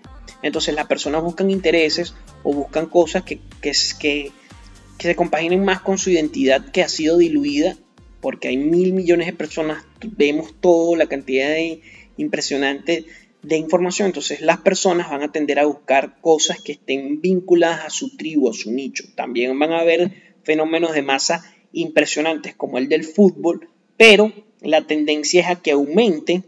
Entonces 0.44 0.76
las 0.76 0.88
personas 0.88 1.24
buscan 1.24 1.50
intereses 1.50 2.14
o 2.44 2.54
buscan 2.54 2.86
cosas 2.86 3.24
que, 3.24 3.40
que, 3.62 3.74
se 3.74 5.16
compaginen 5.16 5.66
más 5.66 5.82
con 5.82 5.98
su 5.98 6.12
identidad 6.12 6.70
que 6.72 6.84
ha 6.84 6.90
sido 6.90 7.18
diluida 7.18 7.78
porque 8.22 8.50
hay 8.50 8.58
mil 8.58 8.94
millones 8.94 9.28
de 9.28 9.34
personas, 9.34 9.84
vemos 10.02 10.54
toda 10.62 10.98
la 10.98 11.08
cantidad 11.08 11.50
de 11.50 11.82
impresionante 12.16 13.06
de 13.42 13.58
información, 13.58 14.06
entonces 14.06 14.40
las 14.40 14.60
personas 14.60 15.10
van 15.10 15.24
a 15.24 15.32
tender 15.32 15.60
a 15.60 15.66
buscar 15.66 16.22
cosas 16.22 16.62
que 16.62 16.74
estén 16.74 17.20
vinculadas 17.20 17.86
a 17.86 17.90
su 17.90 18.16
tribu, 18.16 18.50
a 18.50 18.54
su 18.54 18.72
nicho. 18.72 19.04
También 19.16 19.60
van 19.60 19.74
a 19.74 19.82
haber 19.82 20.38
fenómenos 20.44 20.94
de 20.94 21.02
masa 21.02 21.44
impresionantes 21.74 22.56
como 22.56 22.78
el 22.78 22.88
del 22.88 23.04
fútbol, 23.04 23.70
pero 23.98 24.32
la 24.62 24.88
tendencia 24.88 25.42
es 25.42 25.48
a 25.48 25.62
que 25.62 25.72
aumente 25.72 26.44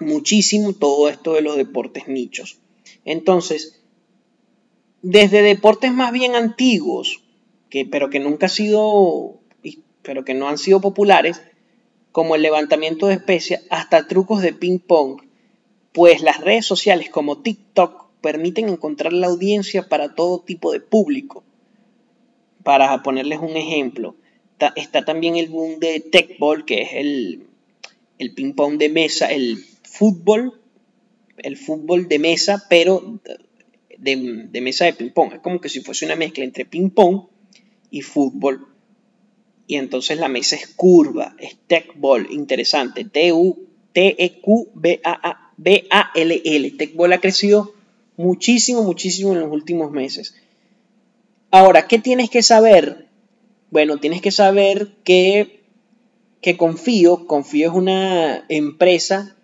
muchísimo 0.00 0.72
todo 0.72 1.08
esto 1.08 1.34
de 1.34 1.42
los 1.42 1.56
deportes 1.56 2.06
nichos. 2.06 2.61
Entonces, 3.04 3.82
desde 5.02 5.42
deportes 5.42 5.92
más 5.92 6.12
bien 6.12 6.34
antiguos, 6.34 7.22
que, 7.70 7.84
pero 7.84 8.10
que 8.10 8.20
nunca 8.20 8.46
han 8.46 8.50
sido, 8.50 9.40
pero 10.02 10.24
que 10.24 10.34
no 10.34 10.48
han 10.48 10.58
sido 10.58 10.80
populares, 10.80 11.42
como 12.12 12.34
el 12.34 12.42
levantamiento 12.42 13.06
de 13.06 13.14
especias, 13.14 13.62
hasta 13.70 14.06
trucos 14.06 14.42
de 14.42 14.52
ping 14.52 14.78
pong, 14.78 15.22
pues 15.92 16.22
las 16.22 16.40
redes 16.40 16.66
sociales 16.66 17.10
como 17.10 17.42
TikTok 17.42 18.06
permiten 18.20 18.68
encontrar 18.68 19.12
la 19.12 19.26
audiencia 19.26 19.88
para 19.88 20.14
todo 20.14 20.40
tipo 20.40 20.72
de 20.72 20.80
público. 20.80 21.42
Para 22.62 23.02
ponerles 23.02 23.40
un 23.40 23.56
ejemplo, 23.56 24.14
está, 24.76 25.04
también 25.04 25.36
el 25.36 25.48
boom 25.48 25.80
de 25.80 26.00
Techball, 26.00 26.64
que 26.64 26.82
es 26.82 26.90
el, 26.92 27.46
el 28.18 28.34
ping 28.34 28.52
pong 28.52 28.78
de 28.78 28.88
mesa, 28.88 29.32
el 29.32 29.58
fútbol, 29.82 30.61
el 31.42 31.56
fútbol 31.56 32.08
de 32.08 32.18
mesa, 32.18 32.66
pero 32.68 33.20
de, 33.98 34.60
mesa 34.60 34.84
de 34.84 34.92
ping 34.94 35.10
pong. 35.10 35.34
Es 35.34 35.40
como 35.40 35.60
que 35.60 35.68
si 35.68 35.80
fuese 35.80 36.04
una 36.06 36.16
mezcla 36.16 36.44
entre 36.44 36.64
ping 36.64 36.90
pong 36.90 37.26
y 37.90 38.02
fútbol. 38.02 38.66
Y 39.66 39.76
entonces 39.76 40.18
la 40.18 40.28
mesa 40.28 40.56
es 40.56 40.66
curva, 40.68 41.36
es 41.38 41.56
Techball, 41.66 42.28
interesante. 42.30 43.04
T-E-Q-B-A-L-L. 43.04 44.10
Techball 46.72 47.12
ha 47.12 47.20
crecido 47.20 47.74
muchísimo, 48.16 48.82
muchísimo 48.82 49.32
en 49.32 49.40
los 49.40 49.52
últimos 49.52 49.92
meses. 49.92 50.34
Ahora, 51.50 51.86
¿qué 51.86 51.98
tienes 51.98 52.30
que 52.30 52.42
saber? 52.42 53.08
Bueno, 53.70 53.98
tienes 53.98 54.20
que 54.20 54.30
saber 54.30 54.96
que, 55.04 55.60
que 56.40 56.56
Confío, 56.56 57.26
Confío 57.26 57.70
es 57.70 57.74
una 57.74 58.44
empresa, 58.48 59.36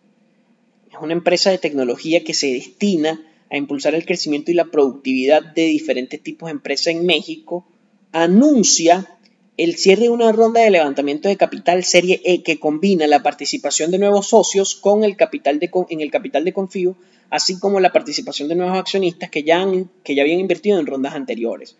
es 0.98 1.04
una 1.04 1.14
empresa 1.14 1.50
de 1.50 1.58
tecnología 1.58 2.24
que 2.24 2.34
se 2.34 2.52
destina 2.52 3.20
a 3.50 3.56
impulsar 3.56 3.94
el 3.94 4.04
crecimiento 4.04 4.50
y 4.50 4.54
la 4.54 4.66
productividad 4.66 5.42
de 5.42 5.62
diferentes 5.66 6.22
tipos 6.22 6.48
de 6.48 6.52
empresas 6.52 6.88
en 6.88 7.06
México, 7.06 7.66
anuncia 8.12 9.18
el 9.56 9.76
cierre 9.76 10.02
de 10.02 10.10
una 10.10 10.30
ronda 10.32 10.60
de 10.60 10.70
levantamiento 10.70 11.28
de 11.28 11.36
capital 11.36 11.82
Serie 11.82 12.20
E 12.24 12.42
que 12.42 12.60
combina 12.60 13.06
la 13.06 13.22
participación 13.22 13.90
de 13.90 13.98
nuevos 13.98 14.28
socios 14.28 14.74
con 14.74 15.02
el 15.02 15.16
capital 15.16 15.58
de, 15.58 15.70
en 15.88 16.00
el 16.00 16.10
capital 16.10 16.44
de 16.44 16.52
Confío, 16.52 16.96
así 17.30 17.58
como 17.58 17.80
la 17.80 17.92
participación 17.92 18.48
de 18.48 18.54
nuevos 18.54 18.78
accionistas 18.78 19.30
que 19.30 19.42
ya, 19.42 19.66
que 20.04 20.14
ya 20.14 20.22
habían 20.22 20.40
invertido 20.40 20.78
en 20.78 20.86
rondas 20.86 21.14
anteriores. 21.14 21.76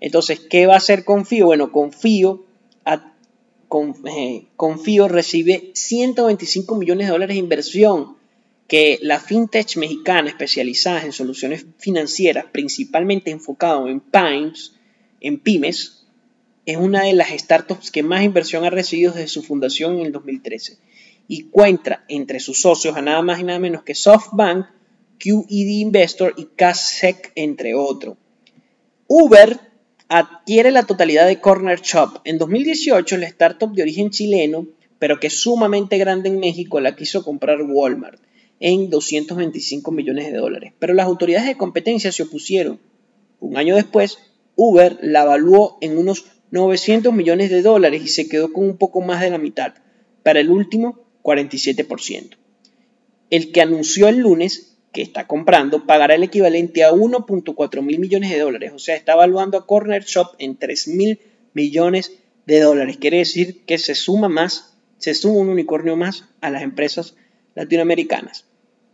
Entonces, 0.00 0.40
¿qué 0.40 0.66
va 0.66 0.74
a 0.74 0.78
hacer 0.78 1.04
Confío? 1.04 1.46
Bueno, 1.46 1.72
Confío, 1.72 2.44
eh, 2.86 4.46
Confío 4.56 5.08
recibe 5.08 5.70
125 5.74 6.76
millones 6.76 7.06
de 7.06 7.12
dólares 7.12 7.34
de 7.34 7.40
inversión 7.40 8.15
que 8.68 8.98
la 9.02 9.20
fintech 9.20 9.76
mexicana 9.76 10.28
especializada 10.28 11.02
en 11.02 11.12
soluciones 11.12 11.66
financieras, 11.78 12.46
principalmente 12.50 13.30
enfocado 13.30 13.88
en 13.88 14.00
pymes, 14.00 14.74
pymes, 15.42 16.06
es 16.64 16.76
una 16.76 17.04
de 17.04 17.12
las 17.12 17.30
startups 17.30 17.92
que 17.92 18.02
más 18.02 18.24
inversión 18.24 18.64
ha 18.64 18.70
recibido 18.70 19.12
desde 19.12 19.28
su 19.28 19.42
fundación 19.42 20.00
en 20.00 20.06
el 20.06 20.12
2013 20.12 20.78
y 21.28 21.44
cuenta 21.44 22.04
entre 22.08 22.40
sus 22.40 22.60
socios 22.60 22.96
a 22.96 23.02
nada 23.02 23.22
más 23.22 23.38
y 23.38 23.44
nada 23.44 23.60
menos 23.60 23.84
que 23.84 23.94
SoftBank, 23.94 24.66
QED 25.18 25.46
Investor 25.48 26.34
y 26.36 26.46
Casec, 26.56 27.32
entre 27.36 27.74
otros. 27.74 28.16
Uber 29.06 29.60
adquiere 30.08 30.72
la 30.72 30.82
totalidad 30.82 31.26
de 31.26 31.40
Corner 31.40 31.80
Shop. 31.80 32.20
En 32.24 32.38
2018, 32.38 33.16
la 33.16 33.26
startup 33.26 33.72
de 33.72 33.82
origen 33.82 34.10
chileno, 34.10 34.66
pero 34.98 35.20
que 35.20 35.28
es 35.28 35.40
sumamente 35.40 35.98
grande 35.98 36.28
en 36.28 36.40
México, 36.40 36.80
la 36.80 36.96
quiso 36.96 37.24
comprar 37.24 37.62
Walmart 37.62 38.20
en 38.60 38.90
225 38.90 39.90
millones 39.92 40.32
de 40.32 40.38
dólares. 40.38 40.72
Pero 40.78 40.94
las 40.94 41.06
autoridades 41.06 41.46
de 41.46 41.56
competencia 41.56 42.12
se 42.12 42.22
opusieron. 42.22 42.80
Un 43.40 43.56
año 43.56 43.76
después, 43.76 44.18
Uber 44.54 44.98
la 45.02 45.22
evaluó 45.22 45.78
en 45.80 45.98
unos 45.98 46.26
900 46.50 47.12
millones 47.12 47.50
de 47.50 47.62
dólares 47.62 48.02
y 48.04 48.08
se 48.08 48.28
quedó 48.28 48.52
con 48.52 48.64
un 48.64 48.78
poco 48.78 49.00
más 49.00 49.20
de 49.20 49.30
la 49.30 49.38
mitad. 49.38 49.74
Para 50.22 50.40
el 50.40 50.50
último, 50.50 51.06
47%. 51.22 52.36
El 53.30 53.52
que 53.52 53.60
anunció 53.60 54.08
el 54.08 54.18
lunes 54.18 54.76
que 54.92 55.02
está 55.02 55.26
comprando 55.26 55.86
pagará 55.86 56.14
el 56.14 56.22
equivalente 56.22 56.82
a 56.82 56.92
1.4 56.92 57.82
mil 57.82 57.98
millones 57.98 58.30
de 58.30 58.38
dólares. 58.38 58.72
O 58.74 58.78
sea, 58.78 58.96
está 58.96 59.12
evaluando 59.12 59.58
a 59.58 59.66
Corner 59.66 60.02
Shop 60.04 60.34
en 60.38 60.56
3 60.56 60.88
mil 60.88 61.20
millones 61.52 62.12
de 62.46 62.60
dólares. 62.60 62.96
Quiere 62.96 63.18
decir 63.18 63.64
que 63.66 63.76
se 63.76 63.94
suma 63.94 64.28
más, 64.28 64.78
se 64.98 65.14
suma 65.14 65.40
un 65.40 65.48
unicornio 65.48 65.96
más 65.96 66.24
a 66.40 66.48
las 66.48 66.62
empresas 66.62 67.14
latinoamericanas. 67.54 68.45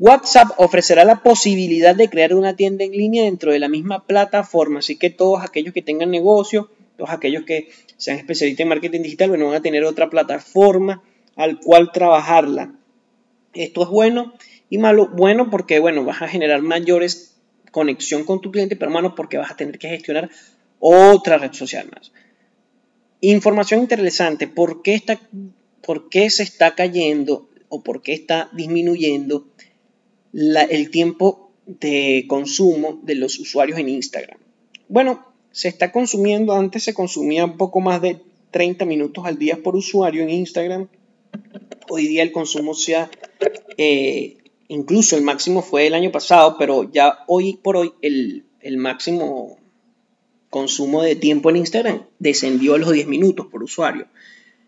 WhatsApp 0.05 0.49
ofrecerá 0.57 1.05
la 1.05 1.23
posibilidad 1.23 1.95
de 1.95 2.11
crear 2.11 2.35
una 2.35 2.57
tienda 2.57 2.83
en 2.83 2.91
línea 2.91 3.23
dentro 3.23 3.53
de 3.53 3.61
la 3.61 3.69
misma 3.69 4.05
plataforma, 4.05 4.81
así 4.81 4.97
que 4.97 5.11
todos 5.11 5.45
aquellos 5.45 5.73
que 5.73 5.81
tengan 5.81 6.11
negocio, 6.11 6.73
todos 6.97 7.11
aquellos 7.11 7.45
que 7.45 7.69
sean 7.99 8.17
especialistas 8.17 8.65
en 8.65 8.69
marketing 8.69 9.03
digital, 9.03 9.29
bueno, 9.29 9.47
van 9.47 9.55
a 9.55 9.63
tener 9.63 9.85
otra 9.85 10.11
plataforma 10.11 11.05
al 11.37 11.61
cual 11.61 11.93
trabajarla. 11.93 12.75
Esto 13.55 13.85
es 13.85 13.91
bueno 13.91 14.33
y 14.69 14.79
malo, 14.79 15.07
bueno, 15.07 15.51
porque 15.51 15.79
bueno, 15.79 16.05
vas 16.05 16.21
a 16.21 16.27
generar 16.27 16.63
mayores 16.63 17.37
conexión 17.71 18.25
con 18.25 18.41
tu 18.41 18.51
cliente, 18.51 18.75
pero 18.75 18.91
malo 18.91 19.15
porque 19.15 19.39
vas 19.39 19.53
a 19.53 19.57
tener 19.57 19.79
que 19.79 19.89
gestionar 19.89 20.31
otra 20.81 21.39
red 21.39 21.53
social 21.53 21.89
más. 21.95 22.11
Información 23.21 23.79
interesante, 23.79 24.49
¿por 24.49 24.83
qué, 24.83 24.95
está, 24.95 25.21
por 25.81 26.09
qué 26.09 26.29
se 26.29 26.43
está 26.43 26.75
cayendo 26.75 27.49
o 27.69 27.85
por 27.85 28.03
qué 28.03 28.15
está 28.15 28.51
disminuyendo 28.53 29.47
el 30.33 30.91
tiempo 30.91 31.53
de 31.67 32.25
consumo 32.29 33.01
de 33.03 33.15
los 33.15 33.39
usuarios 33.39 33.79
en 33.79 33.89
Instagram? 33.89 34.39
Bueno, 34.89 35.27
se 35.51 35.69
está 35.69 35.93
consumiendo, 35.93 36.55
antes 36.55 36.83
se 36.85 36.95
consumía 36.95 37.45
un 37.45 37.57
poco 37.57 37.81
más 37.81 38.01
de 38.01 38.21
30 38.51 38.85
minutos 38.85 39.25
al 39.27 39.39
día 39.39 39.63
por 39.63 39.77
usuario 39.77 40.23
en 40.23 40.31
Instagram. 40.31 40.89
Hoy 41.89 42.07
día 42.07 42.23
el 42.23 42.33
consumo 42.33 42.75
se 42.75 42.97
ha 42.97 43.11
eh, 43.77 44.37
Incluso 44.73 45.19
el 45.19 45.23
máximo 45.23 45.61
fue 45.61 45.87
el 45.87 45.93
año 45.93 46.11
pasado, 46.11 46.57
pero 46.59 46.91
ya 46.91 47.25
hoy 47.27 47.59
por 47.63 47.77
hoy 47.77 47.93
el, 48.01 48.47
máximo 48.79 49.59
consumo 50.49 51.03
de 51.03 51.15
tiempo 51.15 51.51
en 51.51 51.59
Instagram 51.59 52.07
descendió 52.19 52.75
a 52.75 52.79
los 52.79 52.91
10 52.91 53.07
minutos 53.07 53.49
por 53.49 53.63
usuario. 53.63 54.07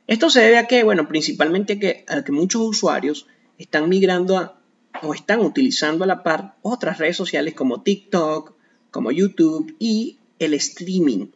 Esto 0.06 0.28
se 0.28 0.42
debe 0.42 0.58
a 0.58 0.66
que, 0.66 0.84
bueno, 0.84 1.08
principalmente 1.08 1.78
que, 1.78 2.04
a 2.06 2.22
que 2.22 2.32
muchos 2.32 2.60
usuarios 2.60 3.26
están 3.56 3.88
migrando 3.88 4.36
a, 4.36 4.60
o 5.04 5.14
están 5.14 5.40
utilizando 5.40 6.04
a 6.04 6.06
la 6.06 6.22
par 6.22 6.56
otras 6.62 6.98
redes 6.98 7.16
sociales 7.16 7.54
como 7.54 7.82
TikTok, 7.82 8.52
como 8.90 9.10
YouTube 9.10 9.74
y 9.78 10.18
el 10.38 10.54
streaming. 10.54 11.26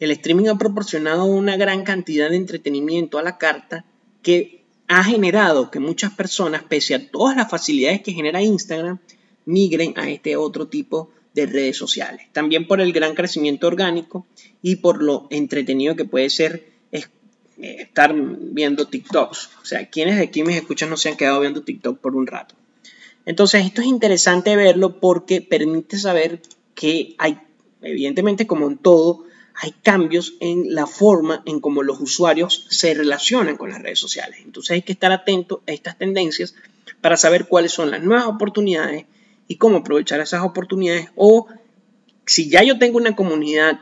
El 0.00 0.10
streaming 0.10 0.48
ha 0.48 0.58
proporcionado 0.58 1.24
una 1.24 1.56
gran 1.56 1.84
cantidad 1.84 2.30
de 2.30 2.36
entretenimiento 2.36 3.18
a 3.18 3.22
la 3.22 3.38
carta 3.38 3.84
que 4.22 4.64
ha 4.88 5.04
generado 5.04 5.70
que 5.70 5.78
muchas 5.78 6.12
personas, 6.12 6.64
pese 6.64 6.94
a 6.94 7.10
todas 7.10 7.36
las 7.36 7.50
facilidades 7.50 8.02
que 8.02 8.12
genera 8.12 8.42
Instagram, 8.42 8.98
migren 9.44 9.94
a 9.96 10.10
este 10.10 10.36
otro 10.36 10.68
tipo 10.68 11.10
de 11.34 11.46
redes 11.46 11.76
sociales. 11.76 12.26
También 12.32 12.66
por 12.66 12.80
el 12.80 12.92
gran 12.92 13.14
crecimiento 13.14 13.66
orgánico 13.66 14.26
y 14.60 14.76
por 14.76 15.02
lo 15.02 15.26
entretenido 15.30 15.96
que 15.96 16.04
puede 16.04 16.30
ser 16.30 16.72
eh, 17.62 17.82
estar 17.82 18.14
viendo 18.14 18.88
TikToks. 18.88 19.50
O 19.62 19.64
sea, 19.64 19.88
quienes 19.88 20.16
de 20.16 20.24
aquí 20.24 20.42
me 20.42 20.56
escuchan 20.56 20.90
no 20.90 20.96
se 20.96 21.10
han 21.10 21.16
quedado 21.16 21.40
viendo 21.40 21.62
TikTok 21.62 21.98
por 21.98 22.16
un 22.16 22.26
rato. 22.26 22.54
Entonces, 23.26 23.64
esto 23.64 23.80
es 23.80 23.86
interesante 23.86 24.56
verlo 24.56 25.00
porque 25.00 25.40
permite 25.40 25.98
saber 25.98 26.40
que 26.74 27.14
hay, 27.18 27.38
evidentemente 27.80 28.46
como 28.46 28.68
en 28.68 28.78
todo, 28.78 29.24
hay 29.54 29.72
cambios 29.82 30.34
en 30.40 30.74
la 30.74 30.86
forma 30.86 31.42
en 31.46 31.60
cómo 31.60 31.82
los 31.82 32.00
usuarios 32.00 32.66
se 32.70 32.94
relacionan 32.94 33.56
con 33.56 33.70
las 33.70 33.82
redes 33.82 33.98
sociales. 33.98 34.40
Entonces 34.44 34.72
hay 34.72 34.82
que 34.82 34.92
estar 34.92 35.12
atento 35.12 35.62
a 35.68 35.72
estas 35.72 35.98
tendencias 35.98 36.54
para 37.00 37.16
saber 37.16 37.46
cuáles 37.46 37.72
son 37.72 37.90
las 37.90 38.02
nuevas 38.02 38.26
oportunidades 38.26 39.04
y 39.48 39.56
cómo 39.56 39.78
aprovechar 39.78 40.20
esas 40.20 40.42
oportunidades 40.42 41.08
o 41.16 41.46
si 42.24 42.48
ya 42.48 42.62
yo 42.62 42.78
tengo 42.78 42.98
una 42.98 43.14
comunidad 43.14 43.78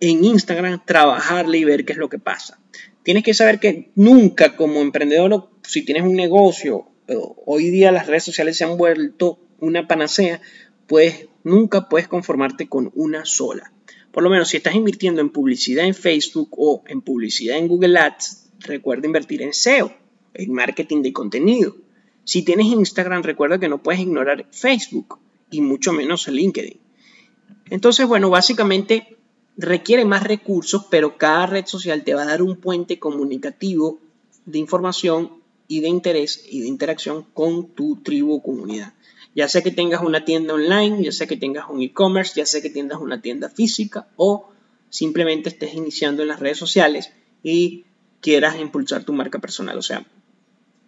en 0.00 0.24
Instagram, 0.24 0.82
trabajarle 0.84 1.58
y 1.58 1.64
ver 1.64 1.84
qué 1.84 1.92
es 1.92 1.98
lo 1.98 2.08
que 2.08 2.18
pasa. 2.18 2.58
Tienes 3.02 3.24
que 3.24 3.34
saber 3.34 3.58
que 3.60 3.90
nunca 3.94 4.56
como 4.56 4.80
emprendedor, 4.80 5.48
si 5.62 5.84
tienes 5.84 6.04
un 6.04 6.14
negocio, 6.14 6.88
hoy 7.08 7.70
día 7.70 7.92
las 7.92 8.06
redes 8.06 8.24
sociales 8.24 8.56
se 8.56 8.64
han 8.64 8.76
vuelto 8.76 9.38
una 9.58 9.86
panacea, 9.86 10.40
pues 10.86 11.26
nunca 11.44 11.88
puedes 11.88 12.08
conformarte 12.08 12.68
con 12.68 12.90
una 12.94 13.24
sola. 13.24 13.72
Por 14.10 14.22
lo 14.22 14.30
menos 14.30 14.48
si 14.48 14.58
estás 14.58 14.74
invirtiendo 14.74 15.20
en 15.20 15.30
publicidad 15.30 15.86
en 15.86 15.94
Facebook 15.94 16.50
o 16.52 16.82
en 16.86 17.00
publicidad 17.00 17.58
en 17.58 17.68
Google 17.68 17.98
Ads, 17.98 18.50
recuerda 18.60 19.06
invertir 19.06 19.42
en 19.42 19.54
SEO, 19.54 19.92
en 20.34 20.52
marketing 20.52 21.02
de 21.02 21.12
contenido. 21.12 21.76
Si 22.24 22.42
tienes 22.42 22.66
Instagram, 22.66 23.22
recuerda 23.22 23.58
que 23.58 23.68
no 23.68 23.82
puedes 23.82 24.00
ignorar 24.00 24.46
Facebook 24.50 25.18
y 25.50 25.60
mucho 25.60 25.92
menos 25.92 26.28
LinkedIn. 26.28 26.78
Entonces, 27.70 28.06
bueno, 28.06 28.30
básicamente 28.30 29.16
requiere 29.56 30.04
más 30.04 30.24
recursos, 30.24 30.86
pero 30.90 31.16
cada 31.16 31.46
red 31.46 31.66
social 31.66 32.04
te 32.04 32.14
va 32.14 32.22
a 32.22 32.26
dar 32.26 32.42
un 32.42 32.56
puente 32.56 32.98
comunicativo 32.98 33.98
de 34.44 34.58
información 34.58 35.41
y 35.68 35.80
de 35.80 35.88
interés 35.88 36.44
y 36.48 36.60
de 36.60 36.68
interacción 36.68 37.24
con 37.34 37.68
tu 37.74 38.02
tribu 38.02 38.34
o 38.34 38.42
comunidad. 38.42 38.94
Ya 39.34 39.48
sea 39.48 39.62
que 39.62 39.70
tengas 39.70 40.02
una 40.02 40.24
tienda 40.24 40.54
online, 40.54 41.02
ya 41.02 41.12
sea 41.12 41.26
que 41.26 41.36
tengas 41.36 41.70
un 41.70 41.82
e-commerce, 41.82 42.34
ya 42.36 42.46
sea 42.46 42.60
que 42.60 42.70
tengas 42.70 43.00
una 43.00 43.22
tienda 43.22 43.48
física 43.48 44.08
o 44.16 44.50
simplemente 44.90 45.48
estés 45.48 45.74
iniciando 45.74 46.22
en 46.22 46.28
las 46.28 46.40
redes 46.40 46.58
sociales 46.58 47.10
y 47.42 47.84
quieras 48.20 48.60
impulsar 48.60 49.04
tu 49.04 49.12
marca 49.12 49.38
personal. 49.38 49.78
O 49.78 49.82
sea, 49.82 50.06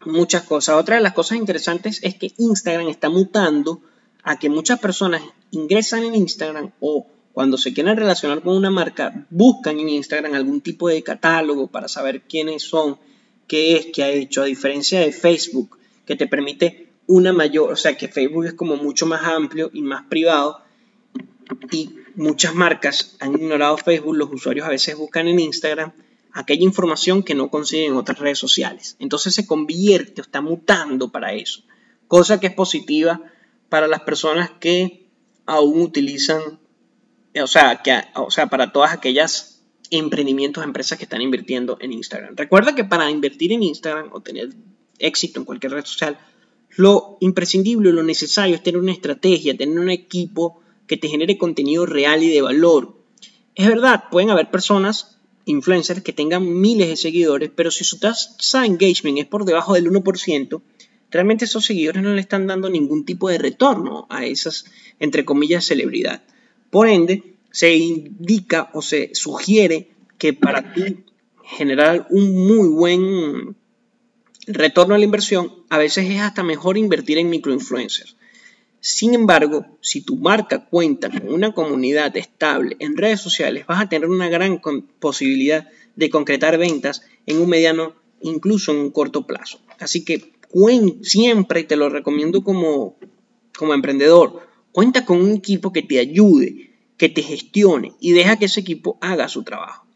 muchas 0.04 0.42
cosas. 0.42 0.76
Otra 0.76 0.96
de 0.96 1.02
las 1.02 1.14
cosas 1.14 1.38
interesantes 1.38 2.00
es 2.02 2.16
que 2.16 2.32
Instagram 2.36 2.88
está 2.88 3.08
mutando 3.08 3.80
a 4.22 4.38
que 4.38 4.50
muchas 4.50 4.78
personas 4.78 5.22
ingresan 5.50 6.04
en 6.04 6.14
Instagram 6.14 6.72
o 6.80 7.06
cuando 7.32 7.58
se 7.58 7.74
quieren 7.74 7.96
relacionar 7.96 8.42
con 8.42 8.56
una 8.56 8.70
marca, 8.70 9.26
buscan 9.28 9.80
en 9.80 9.88
Instagram 9.88 10.34
algún 10.34 10.60
tipo 10.60 10.88
de 10.88 11.02
catálogo 11.02 11.66
para 11.66 11.88
saber 11.88 12.22
quiénes 12.22 12.62
son, 12.62 12.96
qué 13.46 13.76
es, 13.76 13.86
qué 13.92 14.02
ha 14.02 14.10
hecho, 14.10 14.42
a 14.42 14.46
diferencia 14.46 15.00
de 15.00 15.12
Facebook, 15.12 15.78
que 16.06 16.16
te 16.16 16.26
permite 16.26 16.88
una 17.06 17.32
mayor, 17.32 17.72
o 17.72 17.76
sea 17.76 17.96
que 17.96 18.08
Facebook 18.08 18.46
es 18.46 18.54
como 18.54 18.76
mucho 18.76 19.06
más 19.06 19.24
amplio 19.24 19.70
y 19.72 19.82
más 19.82 20.04
privado 20.06 20.60
y 21.70 21.96
muchas 22.14 22.54
marcas 22.54 23.16
han 23.20 23.34
ignorado 23.34 23.76
Facebook, 23.76 24.16
los 24.16 24.32
usuarios 24.32 24.66
a 24.66 24.70
veces 24.70 24.96
buscan 24.96 25.28
en 25.28 25.40
Instagram 25.40 25.92
aquella 26.32 26.64
información 26.64 27.22
que 27.22 27.34
no 27.34 27.48
consiguen 27.48 27.92
en 27.92 27.96
otras 27.96 28.18
redes 28.18 28.38
sociales. 28.38 28.96
Entonces 28.98 29.34
se 29.34 29.46
convierte 29.46 30.20
o 30.20 30.24
está 30.24 30.40
mutando 30.40 31.10
para 31.12 31.32
eso, 31.32 31.62
cosa 32.08 32.40
que 32.40 32.48
es 32.48 32.54
positiva 32.54 33.20
para 33.68 33.86
las 33.86 34.00
personas 34.00 34.50
que 34.60 35.06
aún 35.46 35.80
utilizan, 35.80 36.58
o 37.40 37.46
sea, 37.46 37.82
que, 37.82 38.00
o 38.14 38.30
sea, 38.30 38.46
para 38.46 38.72
todas 38.72 38.92
aquellas 38.92 39.53
emprendimientos, 39.90 40.64
empresas 40.64 40.98
que 40.98 41.04
están 41.04 41.22
invirtiendo 41.22 41.76
en 41.80 41.92
Instagram. 41.92 42.34
Recuerda 42.36 42.74
que 42.74 42.84
para 42.84 43.10
invertir 43.10 43.52
en 43.52 43.62
Instagram 43.62 44.10
o 44.12 44.20
tener 44.20 44.50
éxito 44.98 45.40
en 45.40 45.44
cualquier 45.44 45.72
red 45.72 45.84
social, 45.84 46.18
lo 46.76 47.18
imprescindible, 47.20 47.92
lo 47.92 48.02
necesario 48.02 48.56
es 48.56 48.62
tener 48.62 48.80
una 48.80 48.92
estrategia, 48.92 49.56
tener 49.56 49.78
un 49.78 49.90
equipo 49.90 50.60
que 50.86 50.96
te 50.96 51.08
genere 51.08 51.38
contenido 51.38 51.86
real 51.86 52.22
y 52.22 52.28
de 52.28 52.42
valor. 52.42 52.98
Es 53.54 53.68
verdad, 53.68 54.04
pueden 54.10 54.30
haber 54.30 54.50
personas, 54.50 55.18
influencers, 55.44 56.02
que 56.02 56.12
tengan 56.12 56.60
miles 56.60 56.88
de 56.88 56.96
seguidores, 56.96 57.50
pero 57.54 57.70
si 57.70 57.84
su 57.84 57.98
tasa 57.98 58.60
de 58.60 58.66
engagement 58.66 59.18
es 59.18 59.26
por 59.26 59.44
debajo 59.44 59.74
del 59.74 59.90
1%, 59.90 60.62
realmente 61.10 61.44
esos 61.44 61.64
seguidores 61.64 62.02
no 62.02 62.12
le 62.12 62.20
están 62.20 62.46
dando 62.46 62.68
ningún 62.68 63.04
tipo 63.04 63.28
de 63.28 63.38
retorno 63.38 64.06
a 64.10 64.26
esas, 64.26 64.64
entre 64.98 65.24
comillas, 65.24 65.64
celebridad. 65.64 66.22
Por 66.70 66.88
ende, 66.88 67.33
se 67.54 67.72
indica 67.76 68.68
o 68.74 68.82
se 68.82 69.10
sugiere 69.14 69.92
que 70.18 70.32
para 70.32 70.72
ti 70.74 71.04
generar 71.44 72.08
un 72.10 72.48
muy 72.48 72.66
buen 72.66 73.54
retorno 74.48 74.96
a 74.96 74.98
la 74.98 75.04
inversión, 75.04 75.52
a 75.70 75.78
veces 75.78 76.10
es 76.10 76.20
hasta 76.20 76.42
mejor 76.42 76.76
invertir 76.76 77.16
en 77.18 77.30
microinfluencers. 77.30 78.16
Sin 78.80 79.14
embargo, 79.14 79.78
si 79.80 80.00
tu 80.00 80.16
marca 80.16 80.66
cuenta 80.66 81.08
con 81.08 81.32
una 81.32 81.54
comunidad 81.54 82.16
estable 82.16 82.76
en 82.80 82.96
redes 82.96 83.20
sociales, 83.20 83.66
vas 83.68 83.82
a 83.82 83.88
tener 83.88 84.08
una 84.08 84.28
gran 84.28 84.60
posibilidad 84.98 85.68
de 85.94 86.10
concretar 86.10 86.58
ventas 86.58 87.02
en 87.24 87.38
un 87.38 87.48
mediano, 87.48 87.94
incluso 88.20 88.72
en 88.72 88.78
un 88.78 88.90
corto 88.90 89.28
plazo. 89.28 89.60
Así 89.78 90.04
que 90.04 90.32
siempre 91.02 91.62
te 91.62 91.76
lo 91.76 91.88
recomiendo 91.88 92.42
como, 92.42 92.96
como 93.56 93.74
emprendedor. 93.74 94.44
Cuenta 94.72 95.04
con 95.04 95.20
un 95.20 95.34
equipo 95.34 95.72
que 95.72 95.82
te 95.82 96.00
ayude, 96.00 96.73
que 96.96 97.08
te 97.08 97.22
gestione 97.22 97.92
y 98.00 98.12
deja 98.12 98.36
que 98.36 98.46
ese 98.46 98.60
equipo 98.60 98.98
haga 99.00 99.28
su 99.28 99.42
trabajo. 99.42 99.86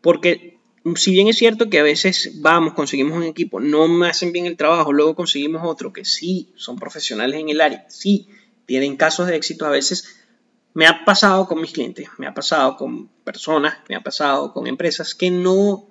Porque 0.00 0.58
si 0.96 1.12
bien 1.12 1.28
es 1.28 1.36
cierto 1.36 1.70
que 1.70 1.78
a 1.78 1.84
veces 1.84 2.40
vamos, 2.40 2.74
conseguimos 2.74 3.16
un 3.16 3.22
equipo, 3.22 3.60
no 3.60 3.86
me 3.86 4.08
hacen 4.08 4.32
bien 4.32 4.46
el 4.46 4.56
trabajo, 4.56 4.92
luego 4.92 5.14
conseguimos 5.14 5.62
otro 5.64 5.92
que 5.92 6.04
sí 6.04 6.52
son 6.56 6.76
profesionales 6.76 7.40
en 7.40 7.48
el 7.48 7.60
área, 7.60 7.86
sí 7.88 8.28
tienen 8.66 8.96
casos 8.96 9.28
de 9.28 9.36
éxito, 9.36 9.64
a 9.64 9.70
veces 9.70 10.16
me 10.74 10.86
ha 10.86 11.04
pasado 11.04 11.46
con 11.46 11.60
mis 11.60 11.72
clientes, 11.72 12.08
me 12.18 12.26
ha 12.26 12.34
pasado 12.34 12.76
con 12.76 13.08
personas, 13.24 13.76
me 13.88 13.94
ha 13.94 14.00
pasado 14.00 14.52
con 14.52 14.66
empresas 14.66 15.14
que 15.14 15.30
no, 15.30 15.86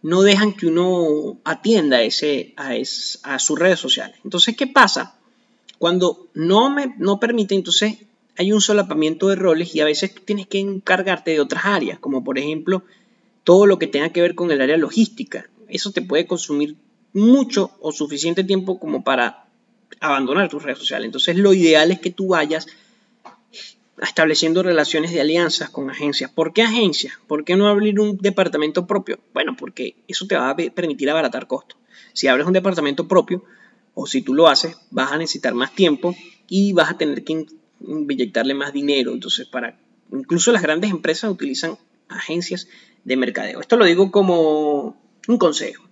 no 0.00 0.22
dejan 0.22 0.54
que 0.54 0.66
uno 0.66 1.40
atienda 1.44 2.02
ese, 2.02 2.54
a, 2.56 2.72
a 3.24 3.38
sus 3.38 3.58
redes 3.58 3.80
sociales. 3.80 4.16
Entonces, 4.24 4.56
¿qué 4.56 4.66
pasa? 4.66 5.18
Cuando 5.78 6.28
no 6.34 6.70
me 6.70 6.94
no 6.98 7.18
permite, 7.18 7.54
entonces 7.54 7.98
hay 8.36 8.52
un 8.52 8.60
solapamiento 8.60 9.28
de 9.28 9.36
roles 9.36 9.74
y 9.74 9.80
a 9.80 9.84
veces 9.84 10.14
tienes 10.24 10.46
que 10.46 10.58
encargarte 10.58 11.32
de 11.32 11.40
otras 11.40 11.64
áreas, 11.64 11.98
como 11.98 12.24
por 12.24 12.38
ejemplo 12.38 12.82
todo 13.44 13.66
lo 13.66 13.78
que 13.78 13.86
tenga 13.86 14.10
que 14.10 14.22
ver 14.22 14.34
con 14.34 14.50
el 14.50 14.60
área 14.60 14.76
logística. 14.76 15.48
Eso 15.68 15.92
te 15.92 16.02
puede 16.02 16.26
consumir 16.26 16.76
mucho 17.12 17.72
o 17.80 17.92
suficiente 17.92 18.44
tiempo 18.44 18.78
como 18.78 19.04
para 19.04 19.46
abandonar 20.00 20.48
tus 20.48 20.62
redes 20.62 20.78
sociales. 20.78 21.06
Entonces 21.06 21.36
lo 21.36 21.52
ideal 21.52 21.90
es 21.90 22.00
que 22.00 22.10
tú 22.10 22.28
vayas 22.28 22.66
estableciendo 24.00 24.62
relaciones 24.62 25.12
de 25.12 25.20
alianzas 25.20 25.70
con 25.70 25.90
agencias. 25.90 26.30
¿Por 26.30 26.52
qué 26.52 26.62
agencias? 26.62 27.14
¿Por 27.26 27.44
qué 27.44 27.56
no 27.56 27.68
abrir 27.68 28.00
un 28.00 28.16
departamento 28.16 28.86
propio? 28.86 29.18
Bueno, 29.34 29.56
porque 29.56 29.96
eso 30.08 30.26
te 30.26 30.36
va 30.36 30.50
a 30.50 30.56
permitir 30.56 31.10
abaratar 31.10 31.46
costos. 31.46 31.78
Si 32.12 32.28
abres 32.28 32.46
un 32.46 32.52
departamento 32.52 33.06
propio 33.06 33.44
o 33.94 34.06
si 34.06 34.22
tú 34.22 34.34
lo 34.34 34.48
haces, 34.48 34.76
vas 34.90 35.12
a 35.12 35.18
necesitar 35.18 35.54
más 35.54 35.74
tiempo 35.74 36.16
y 36.48 36.72
vas 36.72 36.90
a 36.90 36.98
tener 36.98 37.22
que 37.24 37.46
inyectarle 37.86 38.54
más 38.54 38.72
dinero. 38.72 39.12
Entonces, 39.12 39.46
para 39.46 39.78
incluso 40.12 40.52
las 40.52 40.62
grandes 40.62 40.90
empresas 40.90 41.30
utilizan 41.30 41.78
agencias 42.08 42.68
de 43.04 43.16
mercadeo. 43.16 43.60
Esto 43.60 43.76
lo 43.76 43.84
digo 43.84 44.10
como 44.10 44.96
un 45.28 45.38
consejo. 45.38 45.84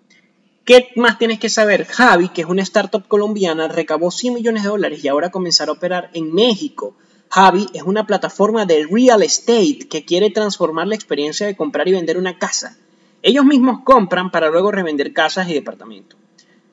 ¿Qué 0.65 0.89
más 0.97 1.19
tienes 1.19 1.41
que 1.41 1.49
saber? 1.49 1.85
Javi, 1.87 2.29
que 2.29 2.43
es 2.43 2.47
una 2.47 2.63
startup 2.63 3.09
colombiana, 3.09 3.67
recabó 3.67 4.11
100 4.11 4.35
millones 4.35 4.63
de 4.63 4.69
dólares 4.69 5.03
y 5.03 5.09
ahora 5.09 5.31
comenzará 5.31 5.71
a 5.71 5.75
operar 5.75 6.11
en 6.13 6.33
México. 6.33 6.95
Javi 7.31 7.67
es 7.75 7.83
una 7.83 8.07
plataforma 8.07 8.67
de 8.67 8.87
real 8.91 9.23
estate 9.23 9.89
que 9.89 10.05
quiere 10.05 10.31
transformar 10.31 10.87
la 10.87 10.95
experiencia 10.95 11.47
de 11.47 11.57
comprar 11.57 11.89
y 11.89 11.93
vender 11.93 12.19
una 12.19 12.39
casa. 12.39 12.77
Ellos 13.23 13.45
mismos 13.45 13.81
compran 13.85 14.31
para 14.31 14.51
luego 14.51 14.71
revender 14.71 15.13
casas 15.13 15.49
y 15.49 15.55
departamentos, 15.55 16.19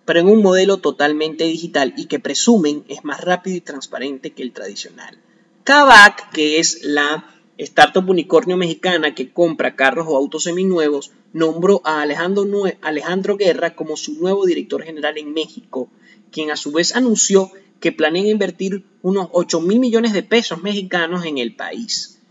pero 0.08 0.22
en 0.22 0.30
un 0.30 0.42
modelo 0.42 0.78
totalmente 0.78 1.44
digital 1.44 1.94
y 1.98 2.06
que 2.06 2.18
presumen 2.18 2.86
es 2.88 3.04
más 3.04 3.20
rápido 3.20 3.58
y 3.58 3.62
transparente 3.62 4.32
que 4.32 4.42
el 4.42 4.54
tradicional. 4.54 5.18
Kavak, 5.66 6.32
que 6.32 6.60
es 6.60 6.86
la 6.86 7.28
startup 7.58 8.10
unicornio 8.10 8.56
mexicana 8.56 9.14
que 9.14 9.34
compra 9.34 9.76
carros 9.76 10.08
o 10.08 10.16
autos 10.16 10.44
seminuevos, 10.44 11.12
nombró 11.34 11.82
a 11.84 12.02
Alejandro, 12.02 12.46
Alejandro 12.82 13.36
Guerra 13.36 13.76
como 13.76 13.98
su 13.98 14.14
nuevo 14.14 14.46
director 14.46 14.82
general 14.82 15.18
en 15.18 15.34
México, 15.34 15.90
quien 16.32 16.52
a 16.52 16.56
su 16.56 16.72
vez 16.72 16.96
anunció 16.96 17.52
que 17.82 17.92
planea 17.92 18.32
invertir 18.32 18.86
unos 19.02 19.28
8 19.34 19.60
mil 19.60 19.80
millones 19.82 20.14
de 20.14 20.24
pesos 20.24 20.64
mexicanos 20.64 21.26
en 21.26 21.38
el 21.38 21.54
país. 21.54 22.22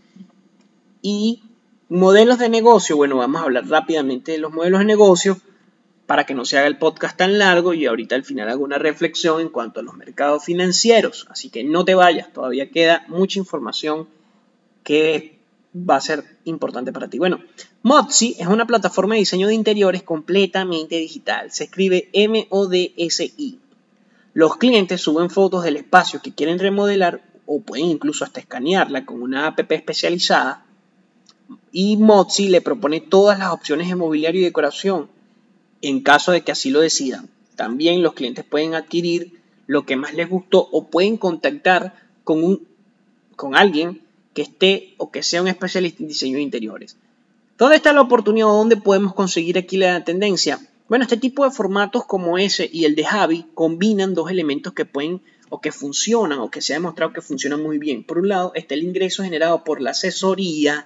Y 1.03 1.43
modelos 1.89 2.39
de 2.39 2.49
negocio, 2.49 2.97
bueno, 2.97 3.17
vamos 3.17 3.39
a 3.39 3.43
hablar 3.45 3.67
rápidamente 3.67 4.31
de 4.31 4.39
los 4.39 4.51
modelos 4.51 4.79
de 4.79 4.85
negocio 4.85 5.39
para 6.07 6.25
que 6.25 6.33
no 6.33 6.45
se 6.45 6.57
haga 6.57 6.67
el 6.67 6.77
podcast 6.77 7.17
tan 7.17 7.37
largo 7.37 7.73
y 7.73 7.85
ahorita 7.85 8.15
al 8.15 8.23
final 8.23 8.49
hago 8.49 8.63
una 8.63 8.77
reflexión 8.79 9.41
en 9.41 9.49
cuanto 9.49 9.81
a 9.81 9.83
los 9.83 9.93
mercados 9.93 10.45
financieros. 10.45 11.27
Así 11.29 11.49
que 11.49 11.65
no 11.65 11.83
te 11.85 11.95
vayas, 11.95 12.31
todavía 12.31 12.71
queda 12.71 13.05
mucha 13.09 13.37
información 13.37 14.07
que 14.83 15.37
va 15.77 15.97
a 15.97 16.01
ser 16.01 16.23
importante 16.45 16.93
para 16.93 17.09
ti. 17.09 17.19
Bueno, 17.19 17.41
Modsi 17.83 18.37
es 18.39 18.47
una 18.47 18.65
plataforma 18.65 19.15
de 19.15 19.19
diseño 19.19 19.47
de 19.47 19.53
interiores 19.53 20.01
completamente 20.01 20.95
digital. 20.95 21.51
Se 21.51 21.65
escribe 21.65 22.09
M-O-D-S-I. 22.13 23.59
Los 24.33 24.55
clientes 24.55 25.01
suben 25.01 25.29
fotos 25.29 25.65
del 25.65 25.75
espacio 25.75 26.21
que 26.21 26.33
quieren 26.33 26.57
remodelar 26.57 27.21
o 27.45 27.59
pueden 27.59 27.87
incluso 27.87 28.23
hasta 28.23 28.39
escanearla 28.39 29.05
con 29.05 29.21
una 29.21 29.47
app 29.47 29.59
especializada. 29.59 30.65
Y 31.73 31.97
Modsi 31.97 32.47
le 32.47 32.61
propone 32.61 33.01
todas 33.01 33.39
las 33.39 33.51
opciones 33.51 33.89
de 33.89 33.95
mobiliario 33.95 34.39
y 34.39 34.45
decoración 34.45 35.09
en 35.87 36.01
caso 36.01 36.31
de 36.31 36.41
que 36.41 36.51
así 36.51 36.69
lo 36.69 36.81
decidan. 36.81 37.29
También 37.55 38.03
los 38.03 38.13
clientes 38.13 38.45
pueden 38.45 38.75
adquirir 38.75 39.39
lo 39.65 39.85
que 39.85 39.95
más 39.95 40.13
les 40.13 40.29
gustó 40.29 40.67
o 40.71 40.87
pueden 40.87 41.17
contactar 41.17 41.93
con, 42.23 42.43
un, 42.43 42.67
con 43.35 43.55
alguien 43.55 44.01
que 44.33 44.41
esté 44.43 44.93
o 44.97 45.11
que 45.11 45.23
sea 45.23 45.41
un 45.41 45.47
especialista 45.47 46.03
en 46.03 46.09
diseño 46.09 46.35
de 46.35 46.43
interiores. 46.43 46.97
¿Dónde 47.57 47.77
está 47.77 47.93
la 47.93 48.01
oportunidad? 48.01 48.47
¿Dónde 48.47 48.77
podemos 48.77 49.13
conseguir 49.13 49.57
aquí 49.57 49.77
la 49.77 50.03
tendencia? 50.03 50.59
Bueno, 50.87 51.03
este 51.03 51.17
tipo 51.17 51.43
de 51.43 51.51
formatos 51.51 52.05
como 52.05 52.37
ese 52.37 52.69
y 52.71 52.85
el 52.85 52.95
de 52.95 53.03
Javi 53.03 53.45
combinan 53.53 54.13
dos 54.13 54.29
elementos 54.29 54.73
que 54.73 54.85
pueden 54.85 55.21
o 55.49 55.59
que 55.59 55.71
funcionan 55.71 56.39
o 56.39 56.51
que 56.51 56.61
se 56.61 56.73
ha 56.73 56.77
demostrado 56.77 57.13
que 57.13 57.21
funcionan 57.21 57.63
muy 57.63 57.77
bien. 57.77 58.03
Por 58.03 58.19
un 58.19 58.27
lado 58.27 58.51
está 58.55 58.75
el 58.75 58.83
ingreso 58.83 59.23
generado 59.23 59.63
por 59.63 59.81
la 59.81 59.91
asesoría, 59.91 60.85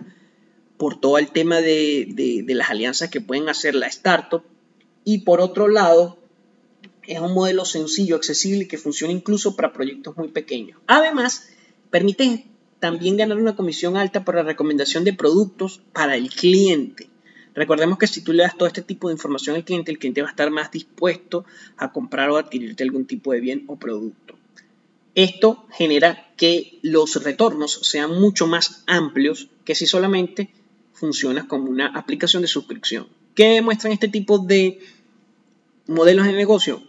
por 0.78 1.00
todo 1.00 1.18
el 1.18 1.32
tema 1.32 1.58
de, 1.58 2.44
de 2.46 2.56
las 2.56 2.70
alianzas 2.70 3.10
que 3.10 3.22
pueden 3.22 3.50
hacer 3.50 3.76
la 3.76 3.88
startup 3.88 4.44
y 5.04 5.20
por 5.20 5.42
otro 5.42 5.68
lado 5.68 6.18
es 7.04 7.20
un 7.20 7.34
modelo 7.34 7.66
sencillo, 7.66 8.16
accesible 8.16 8.64
y 8.64 8.68
que 8.68 8.78
funciona 8.78 9.14
incluso 9.14 9.56
para 9.56 9.74
proyectos 9.74 10.16
muy 10.18 10.30
pequeños. 10.30 10.80
Además, 10.88 11.50
permite 11.90 12.48
también 12.80 13.18
ganar 13.18 13.38
una 13.38 13.56
comisión 13.56 13.98
alta 13.98 14.24
por 14.24 14.36
la 14.36 14.44
recomendación 14.44 15.04
de 15.04 15.14
productos 15.14 15.82
para 15.94 16.16
el 16.16 16.30
cliente. 16.30 17.10
Recordemos 17.54 17.98
que 17.98 18.08
si 18.08 18.22
tú 18.22 18.34
le 18.34 18.44
das 18.44 18.58
todo 18.58 18.68
este 18.68 18.82
tipo 18.82 19.08
de 19.08 19.14
información 19.14 19.56
al 19.56 19.66
cliente, 19.66 19.92
el 19.92 20.00
cliente 20.00 20.22
va 20.22 20.30
a 20.30 20.32
estar 20.32 20.50
más 20.52 20.72
dispuesto 20.72 21.46
a 21.78 21.92
comprar 21.92 22.30
o 22.30 22.38
adquirirte 22.38 22.84
algún 22.84 23.06
tipo 23.06 23.34
de 23.34 23.42
bien 23.42 23.66
o 23.68 23.78
producto. 23.78 24.36
Esto 25.16 25.66
genera 25.72 26.32
que 26.38 26.80
los 26.82 27.22
retornos 27.22 27.74
sean 27.84 28.20
mucho 28.20 28.48
más 28.48 28.84
amplios 28.88 29.50
que 29.66 29.76
si 29.76 29.86
solamente 29.86 30.50
funciona 30.94 31.48
como 31.48 31.70
una 31.70 31.88
aplicación 31.88 32.42
de 32.42 32.48
suscripción. 32.48 33.08
¿Qué 33.36 33.50
demuestran 33.50 33.94
este 33.94 34.08
tipo 34.08 34.40
de 34.40 34.80
modelos 35.88 36.26
de 36.26 36.34
negocio? 36.34 36.84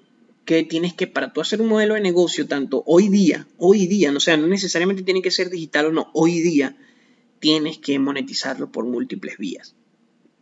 que 0.44 0.64
tienes 0.64 0.92
que, 0.94 1.06
para 1.06 1.32
tú 1.32 1.40
hacer 1.40 1.60
un 1.60 1.68
modelo 1.68 1.94
de 1.94 2.00
negocio, 2.00 2.46
tanto 2.48 2.82
hoy 2.86 3.08
día, 3.08 3.46
hoy 3.58 3.86
día, 3.86 4.10
no, 4.10 4.20
sea, 4.20 4.36
no 4.36 4.48
necesariamente 4.48 5.02
tiene 5.02 5.22
que 5.22 5.30
ser 5.30 5.50
digital 5.50 5.86
o 5.86 5.92
no, 5.92 6.10
hoy 6.14 6.40
día 6.40 6.76
tienes 7.38 7.78
que 7.78 7.98
monetizarlo 7.98 8.70
por 8.70 8.84
múltiples 8.84 9.38
vías. 9.38 9.74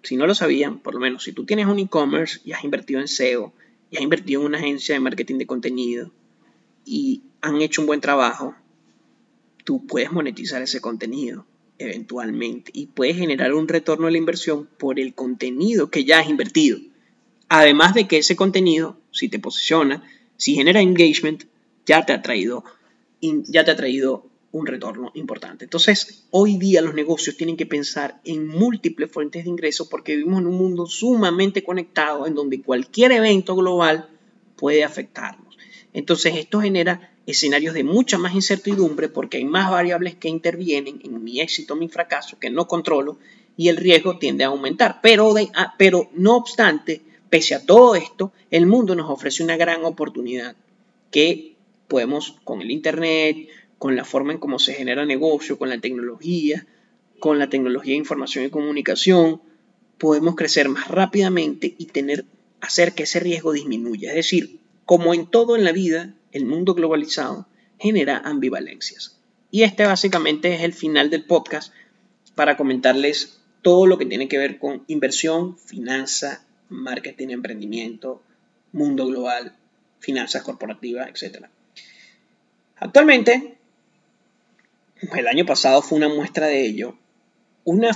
Si 0.02 0.16
no 0.16 0.26
lo 0.26 0.34
sabían, 0.34 0.78
por 0.78 0.94
lo 0.94 1.00
menos 1.00 1.24
si 1.24 1.32
tú 1.32 1.44
tienes 1.44 1.66
un 1.66 1.78
e-commerce 1.78 2.40
y 2.44 2.52
has 2.52 2.64
invertido 2.64 3.00
en 3.00 3.08
SEO, 3.08 3.52
y 3.90 3.96
has 3.96 4.02
invertido 4.02 4.40
en 4.40 4.46
una 4.46 4.58
agencia 4.58 4.94
de 4.94 5.00
marketing 5.00 5.36
de 5.36 5.46
contenido 5.46 6.12
y 6.84 7.22
han 7.40 7.60
hecho 7.60 7.82
un 7.82 7.86
buen 7.86 8.00
trabajo, 8.00 8.54
tú 9.64 9.86
puedes 9.86 10.12
monetizar 10.12 10.62
ese 10.62 10.80
contenido 10.80 11.46
eventualmente 11.80 12.70
y 12.74 12.86
puedes 12.86 13.16
generar 13.16 13.54
un 13.54 13.66
retorno 13.66 14.06
a 14.06 14.10
la 14.10 14.18
inversión 14.18 14.68
por 14.78 15.00
el 15.00 15.14
contenido 15.14 15.90
que 15.90 16.04
ya 16.04 16.20
has 16.20 16.28
invertido. 16.28 16.78
Además 17.48 17.94
de 17.94 18.06
que 18.06 18.18
ese 18.18 18.36
contenido, 18.36 18.98
si 19.10 19.28
te 19.28 19.38
posiciona, 19.38 20.04
si 20.36 20.54
genera 20.54 20.80
engagement, 20.80 21.44
ya 21.86 22.04
te 22.04 22.12
ha 22.12 22.22
traído, 22.22 22.64
ya 23.20 23.64
te 23.64 23.70
ha 23.70 23.76
traído 23.76 24.30
un 24.52 24.66
retorno 24.66 25.10
importante. 25.14 25.64
Entonces, 25.64 26.26
hoy 26.30 26.58
día 26.58 26.82
los 26.82 26.94
negocios 26.94 27.36
tienen 27.36 27.56
que 27.56 27.66
pensar 27.66 28.20
en 28.24 28.46
múltiples 28.46 29.10
fuentes 29.10 29.44
de 29.44 29.50
ingresos 29.50 29.88
porque 29.88 30.16
vivimos 30.16 30.40
en 30.40 30.48
un 30.48 30.58
mundo 30.58 30.86
sumamente 30.86 31.62
conectado 31.62 32.26
en 32.26 32.34
donde 32.34 32.62
cualquier 32.62 33.12
evento 33.12 33.56
global 33.56 34.08
puede 34.56 34.84
afectarnos. 34.84 35.56
Entonces, 35.92 36.36
esto 36.36 36.60
genera 36.60 37.12
escenarios 37.26 37.74
de 37.74 37.84
mucha 37.84 38.18
más 38.18 38.34
incertidumbre 38.34 39.08
porque 39.08 39.38
hay 39.38 39.44
más 39.44 39.70
variables 39.70 40.14
que 40.16 40.28
intervienen 40.28 41.00
en 41.04 41.22
mi 41.22 41.40
éxito 41.40 41.76
mi 41.76 41.88
fracaso 41.88 42.38
que 42.38 42.50
no 42.50 42.66
controlo 42.66 43.18
y 43.56 43.68
el 43.68 43.76
riesgo 43.76 44.18
tiende 44.18 44.44
a 44.44 44.48
aumentar. 44.48 45.00
Pero, 45.02 45.34
ah, 45.54 45.74
pero 45.78 46.10
no 46.14 46.36
obstante, 46.36 47.02
Pese 47.30 47.54
a 47.54 47.64
todo 47.64 47.94
esto, 47.94 48.32
el 48.50 48.66
mundo 48.66 48.96
nos 48.96 49.08
ofrece 49.08 49.44
una 49.44 49.56
gran 49.56 49.84
oportunidad 49.84 50.56
que 51.12 51.54
podemos 51.86 52.36
con 52.42 52.60
el 52.60 52.72
Internet, 52.72 53.48
con 53.78 53.94
la 53.94 54.04
forma 54.04 54.32
en 54.32 54.38
cómo 54.38 54.58
se 54.58 54.74
genera 54.74 55.06
negocio, 55.06 55.56
con 55.56 55.68
la 55.68 55.80
tecnología, 55.80 56.66
con 57.20 57.38
la 57.38 57.48
tecnología 57.48 57.92
de 57.92 57.98
información 57.98 58.44
y 58.44 58.50
comunicación, 58.50 59.40
podemos 59.96 60.34
crecer 60.34 60.68
más 60.68 60.88
rápidamente 60.88 61.72
y 61.78 61.86
tener, 61.86 62.24
hacer 62.60 62.94
que 62.94 63.04
ese 63.04 63.20
riesgo 63.20 63.52
disminuya. 63.52 64.10
Es 64.10 64.16
decir, 64.16 64.58
como 64.84 65.14
en 65.14 65.28
todo 65.28 65.54
en 65.54 65.62
la 65.62 65.72
vida, 65.72 66.16
el 66.32 66.46
mundo 66.46 66.74
globalizado 66.74 67.46
genera 67.78 68.18
ambivalencias. 68.18 69.18
Y 69.50 69.62
este 69.62 69.84
básicamente 69.84 70.54
es 70.54 70.62
el 70.62 70.72
final 70.72 71.10
del 71.10 71.24
podcast 71.24 71.72
para 72.34 72.56
comentarles 72.56 73.40
todo 73.62 73.86
lo 73.86 73.98
que 73.98 74.06
tiene 74.06 74.28
que 74.28 74.38
ver 74.38 74.58
con 74.58 74.84
inversión, 74.86 75.58
finanza 75.58 76.44
marketing, 76.70 77.28
emprendimiento, 77.28 78.22
mundo 78.72 79.06
global, 79.06 79.54
finanzas 79.98 80.42
corporativas, 80.42 81.08
etc. 81.08 81.46
Actualmente, 82.76 83.58
el 85.14 85.28
año 85.28 85.44
pasado 85.44 85.82
fue 85.82 85.98
una 85.98 86.08
muestra 86.08 86.46
de 86.46 86.64
ello, 86.64 86.96
una, 87.64 87.90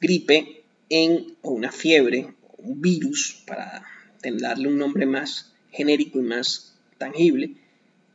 gripe 0.00 0.64
en, 0.88 1.36
o 1.42 1.52
una 1.52 1.70
fiebre, 1.70 2.34
un 2.58 2.80
virus, 2.80 3.44
para 3.46 3.84
darle 4.22 4.68
un 4.68 4.78
nombre 4.78 5.06
más 5.06 5.49
genérico 5.72 6.18
y 6.18 6.22
más 6.22 6.76
tangible, 6.98 7.54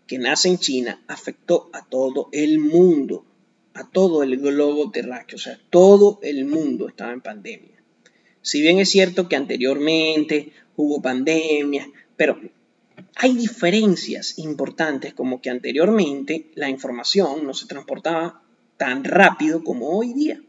que 0.08 0.20
nace 0.20 0.50
en 0.50 0.60
China, 0.60 1.04
afectó 1.08 1.70
a 1.74 1.84
todo 1.86 2.30
el 2.32 2.60
mundo, 2.60 3.26
a 3.74 3.90
todo 3.90 4.24
el 4.24 4.38
globo 4.38 4.92
terráqueo, 4.92 5.38
o 5.38 5.40
sea, 5.40 5.60
todo 5.70 6.20
el 6.22 6.46
mundo 6.46 6.88
estaba 6.88 7.12
en 7.12 7.22
pandemia. 7.22 7.82
Si 8.42 8.62
bien 8.62 8.78
es 8.80 8.90
cierto 8.90 9.28
que 9.28 9.36
anteriormente 9.36 10.52
hubo 10.76 11.02
pandemias, 11.02 11.88
pero 12.16 12.40
hay 13.16 13.34
diferencias 13.34 14.38
importantes 14.38 15.14
como 15.14 15.42
que 15.42 15.50
anteriormente 15.50 16.52
la 16.56 16.70
información 16.70 17.46
no 17.46 17.54
se 17.54 17.66
transportaba 17.66 18.44
tan 18.78 19.04
rápido 19.04 19.64
como 19.64 19.90
hoy 19.90 20.14
día. 20.14 20.42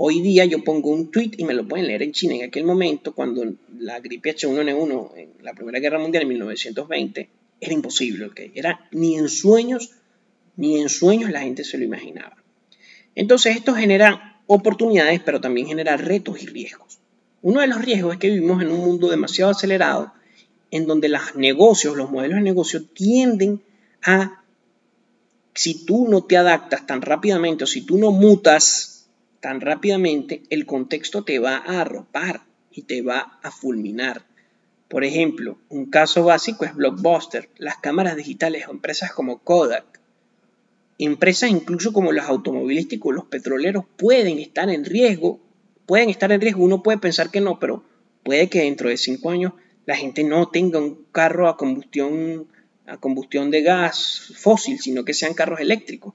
Hoy 0.00 0.20
día 0.20 0.44
yo 0.44 0.62
pongo 0.62 0.90
un 0.90 1.10
tweet 1.10 1.32
y 1.38 1.44
me 1.44 1.54
lo 1.54 1.66
pueden 1.66 1.88
leer 1.88 2.04
en 2.04 2.12
China. 2.12 2.36
En 2.36 2.44
aquel 2.44 2.64
momento, 2.64 3.12
cuando 3.16 3.42
la 3.80 3.98
gripe 3.98 4.32
H1N1 4.32 5.10
en 5.16 5.32
la 5.42 5.54
Primera 5.54 5.80
Guerra 5.80 5.98
Mundial 5.98 6.22
en 6.22 6.28
1920, 6.28 7.28
era 7.60 7.72
imposible. 7.72 8.30
Era 8.54 8.86
ni 8.92 9.16
en 9.16 9.28
sueños, 9.28 9.90
ni 10.54 10.80
en 10.80 10.88
sueños 10.88 11.32
la 11.32 11.40
gente 11.40 11.64
se 11.64 11.78
lo 11.78 11.84
imaginaba. 11.84 12.36
Entonces 13.16 13.56
esto 13.56 13.74
genera 13.74 14.40
oportunidades, 14.46 15.20
pero 15.24 15.40
también 15.40 15.66
genera 15.66 15.96
retos 15.96 16.44
y 16.44 16.46
riesgos. 16.46 17.00
Uno 17.42 17.60
de 17.60 17.66
los 17.66 17.84
riesgos 17.84 18.12
es 18.12 18.20
que 18.20 18.30
vivimos 18.30 18.62
en 18.62 18.70
un 18.70 18.78
mundo 18.78 19.10
demasiado 19.10 19.50
acelerado 19.50 20.12
en 20.70 20.86
donde 20.86 21.08
los 21.08 21.34
negocios, 21.34 21.96
los 21.96 22.08
modelos 22.08 22.36
de 22.36 22.42
negocio 22.42 22.84
tienden 22.84 23.62
a, 24.04 24.44
si 25.54 25.84
tú 25.84 26.06
no 26.08 26.22
te 26.22 26.36
adaptas 26.36 26.86
tan 26.86 27.02
rápidamente 27.02 27.64
o 27.64 27.66
si 27.66 27.80
tú 27.80 27.98
no 27.98 28.12
mutas 28.12 28.87
tan 29.40 29.60
rápidamente, 29.60 30.42
el 30.50 30.66
contexto 30.66 31.24
te 31.24 31.38
va 31.38 31.56
a 31.56 31.80
arropar 31.80 32.42
y 32.70 32.82
te 32.82 33.02
va 33.02 33.38
a 33.42 33.50
fulminar. 33.50 34.26
Por 34.88 35.04
ejemplo, 35.04 35.58
un 35.68 35.86
caso 35.86 36.24
básico 36.24 36.64
es 36.64 36.74
Blockbuster, 36.74 37.50
las 37.58 37.76
cámaras 37.76 38.16
digitales 38.16 38.66
o 38.68 38.70
empresas 38.70 39.12
como 39.12 39.38
Kodak. 39.38 40.00
Empresas 40.98 41.50
incluso 41.50 41.92
como 41.92 42.12
los 42.12 42.24
automovilísticos, 42.24 43.14
los 43.14 43.26
petroleros 43.26 43.84
pueden 43.96 44.38
estar 44.38 44.68
en 44.70 44.84
riesgo 44.84 45.40
pueden 45.88 46.10
estar 46.10 46.30
en 46.30 46.42
riesgo. 46.42 46.62
Uno 46.62 46.82
puede 46.82 46.98
pensar 46.98 47.30
que 47.30 47.40
no, 47.40 47.58
pero 47.58 47.82
puede 48.22 48.48
que 48.50 48.60
dentro 48.60 48.90
de 48.90 48.98
cinco 48.98 49.30
años 49.30 49.54
la 49.86 49.96
gente 49.96 50.22
no 50.22 50.48
tenga 50.50 50.78
un 50.78 51.06
carro 51.10 51.48
a 51.48 51.56
combustión, 51.56 52.46
a 52.86 52.98
combustión 52.98 53.50
de 53.50 53.62
gas 53.62 54.34
fósil, 54.36 54.78
sino 54.78 55.06
que 55.06 55.14
sean 55.14 55.32
carros 55.32 55.60
eléctricos. 55.60 56.12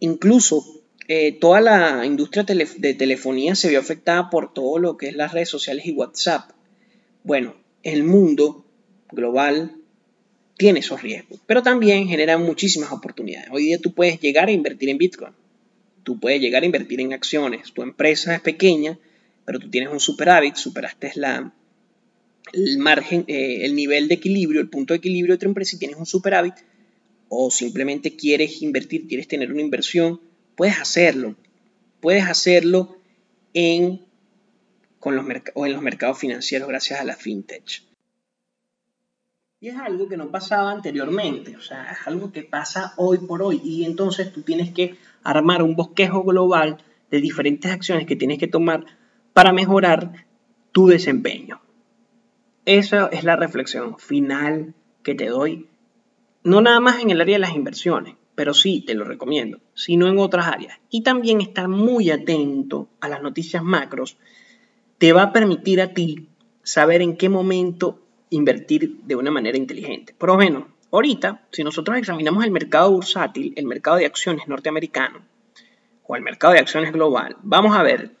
Incluso 0.00 0.64
eh, 1.08 1.32
toda 1.32 1.60
la 1.60 2.06
industria 2.06 2.44
de 2.44 2.94
telefonía 2.94 3.54
se 3.54 3.68
vio 3.68 3.78
afectada 3.78 4.30
por 4.30 4.52
todo 4.52 4.78
lo 4.78 4.96
que 4.96 5.08
es 5.08 5.16
las 5.16 5.32
redes 5.32 5.48
sociales 5.48 5.86
y 5.86 5.92
WhatsApp. 5.92 6.50
Bueno, 7.22 7.56
el 7.82 8.04
mundo 8.04 8.64
global 9.12 9.76
tiene 10.56 10.80
esos 10.80 11.02
riesgos, 11.02 11.40
pero 11.46 11.62
también 11.62 12.08
genera 12.08 12.38
muchísimas 12.38 12.92
oportunidades. 12.92 13.48
Hoy 13.52 13.64
día 13.64 13.78
tú 13.78 13.92
puedes 13.92 14.20
llegar 14.20 14.48
a 14.48 14.52
invertir 14.52 14.88
en 14.88 14.98
Bitcoin 14.98 15.32
tú 16.06 16.20
puedes 16.20 16.40
llegar 16.40 16.62
a 16.62 16.66
invertir 16.66 17.00
en 17.00 17.12
acciones. 17.12 17.72
Tu 17.72 17.82
empresa 17.82 18.36
es 18.36 18.40
pequeña, 18.40 18.96
pero 19.44 19.58
tú 19.58 19.68
tienes 19.68 19.90
un 19.92 19.98
superávit, 19.98 20.54
superaste 20.54 21.10
el 22.52 22.78
margen, 22.78 23.24
eh, 23.26 23.64
el 23.64 23.74
nivel 23.74 24.06
de 24.06 24.14
equilibrio, 24.14 24.60
el 24.60 24.68
punto 24.68 24.94
de 24.94 24.98
equilibrio 24.98 25.34
de 25.34 25.38
tu 25.38 25.46
empresa 25.46 25.74
y 25.74 25.80
tienes 25.80 25.96
un 25.96 26.06
superávit, 26.06 26.54
o 27.28 27.50
simplemente 27.50 28.14
quieres 28.14 28.62
invertir, 28.62 29.08
quieres 29.08 29.26
tener 29.26 29.50
una 29.50 29.62
inversión, 29.62 30.20
puedes 30.56 30.80
hacerlo. 30.80 31.36
Puedes 32.00 32.24
hacerlo 32.24 32.96
en, 33.54 34.04
con 34.98 35.16
los 35.16 35.24
o 35.54 35.66
en 35.66 35.72
los 35.72 35.82
mercados 35.82 36.18
financieros 36.18 36.68
gracias 36.68 37.00
a 37.00 37.04
la 37.04 37.16
fintech. 37.16 37.82
Y 39.58 39.68
es 39.68 39.76
algo 39.76 40.08
que 40.08 40.18
no 40.18 40.30
pasaba 40.30 40.70
anteriormente, 40.70 41.56
o 41.56 41.60
sea, 41.62 41.90
es 41.90 42.06
algo 42.06 42.30
que 42.30 42.42
pasa 42.42 42.92
hoy 42.96 43.18
por 43.18 43.42
hoy. 43.42 43.60
Y 43.64 43.84
entonces 43.84 44.32
tú 44.32 44.42
tienes 44.42 44.72
que 44.72 44.96
armar 45.22 45.62
un 45.62 45.76
bosquejo 45.76 46.22
global 46.24 46.78
de 47.10 47.20
diferentes 47.20 47.70
acciones 47.72 48.06
que 48.06 48.16
tienes 48.16 48.38
que 48.38 48.48
tomar 48.48 48.84
para 49.32 49.52
mejorar 49.52 50.26
tu 50.72 50.88
desempeño. 50.88 51.60
Esa 52.66 53.06
es 53.06 53.24
la 53.24 53.36
reflexión 53.36 53.98
final 53.98 54.74
que 55.02 55.14
te 55.14 55.26
doy, 55.26 55.68
no 56.42 56.60
nada 56.60 56.80
más 56.80 57.00
en 57.00 57.10
el 57.10 57.20
área 57.20 57.36
de 57.36 57.40
las 57.40 57.54
inversiones, 57.54 58.16
pero 58.36 58.54
sí 58.54 58.82
te 58.86 58.94
lo 58.94 59.04
recomiendo, 59.04 59.58
sino 59.74 60.06
en 60.06 60.18
otras 60.18 60.46
áreas. 60.46 60.78
Y 60.90 61.00
también 61.00 61.40
estar 61.40 61.66
muy 61.66 62.10
atento 62.10 62.88
a 63.00 63.08
las 63.08 63.22
noticias 63.22 63.64
macros 63.64 64.18
te 64.98 65.12
va 65.12 65.22
a 65.22 65.32
permitir 65.32 65.80
a 65.80 65.92
ti 65.92 66.28
saber 66.62 67.02
en 67.02 67.16
qué 67.16 67.28
momento 67.28 67.98
invertir 68.30 68.98
de 69.04 69.16
una 69.16 69.30
manera 69.30 69.56
inteligente. 69.56 70.14
Por 70.16 70.28
lo 70.28 70.36
menos, 70.36 70.64
ahorita, 70.92 71.46
si 71.50 71.64
nosotros 71.64 71.96
examinamos 71.96 72.44
el 72.44 72.50
mercado 72.50 72.92
bursátil, 72.92 73.54
el 73.56 73.64
mercado 73.64 73.96
de 73.96 74.06
acciones 74.06 74.46
norteamericano 74.46 75.22
o 76.06 76.14
el 76.14 76.22
mercado 76.22 76.52
de 76.52 76.60
acciones 76.60 76.92
global, 76.92 77.36
vamos 77.42 77.74
a 77.74 77.82
ver 77.82 78.12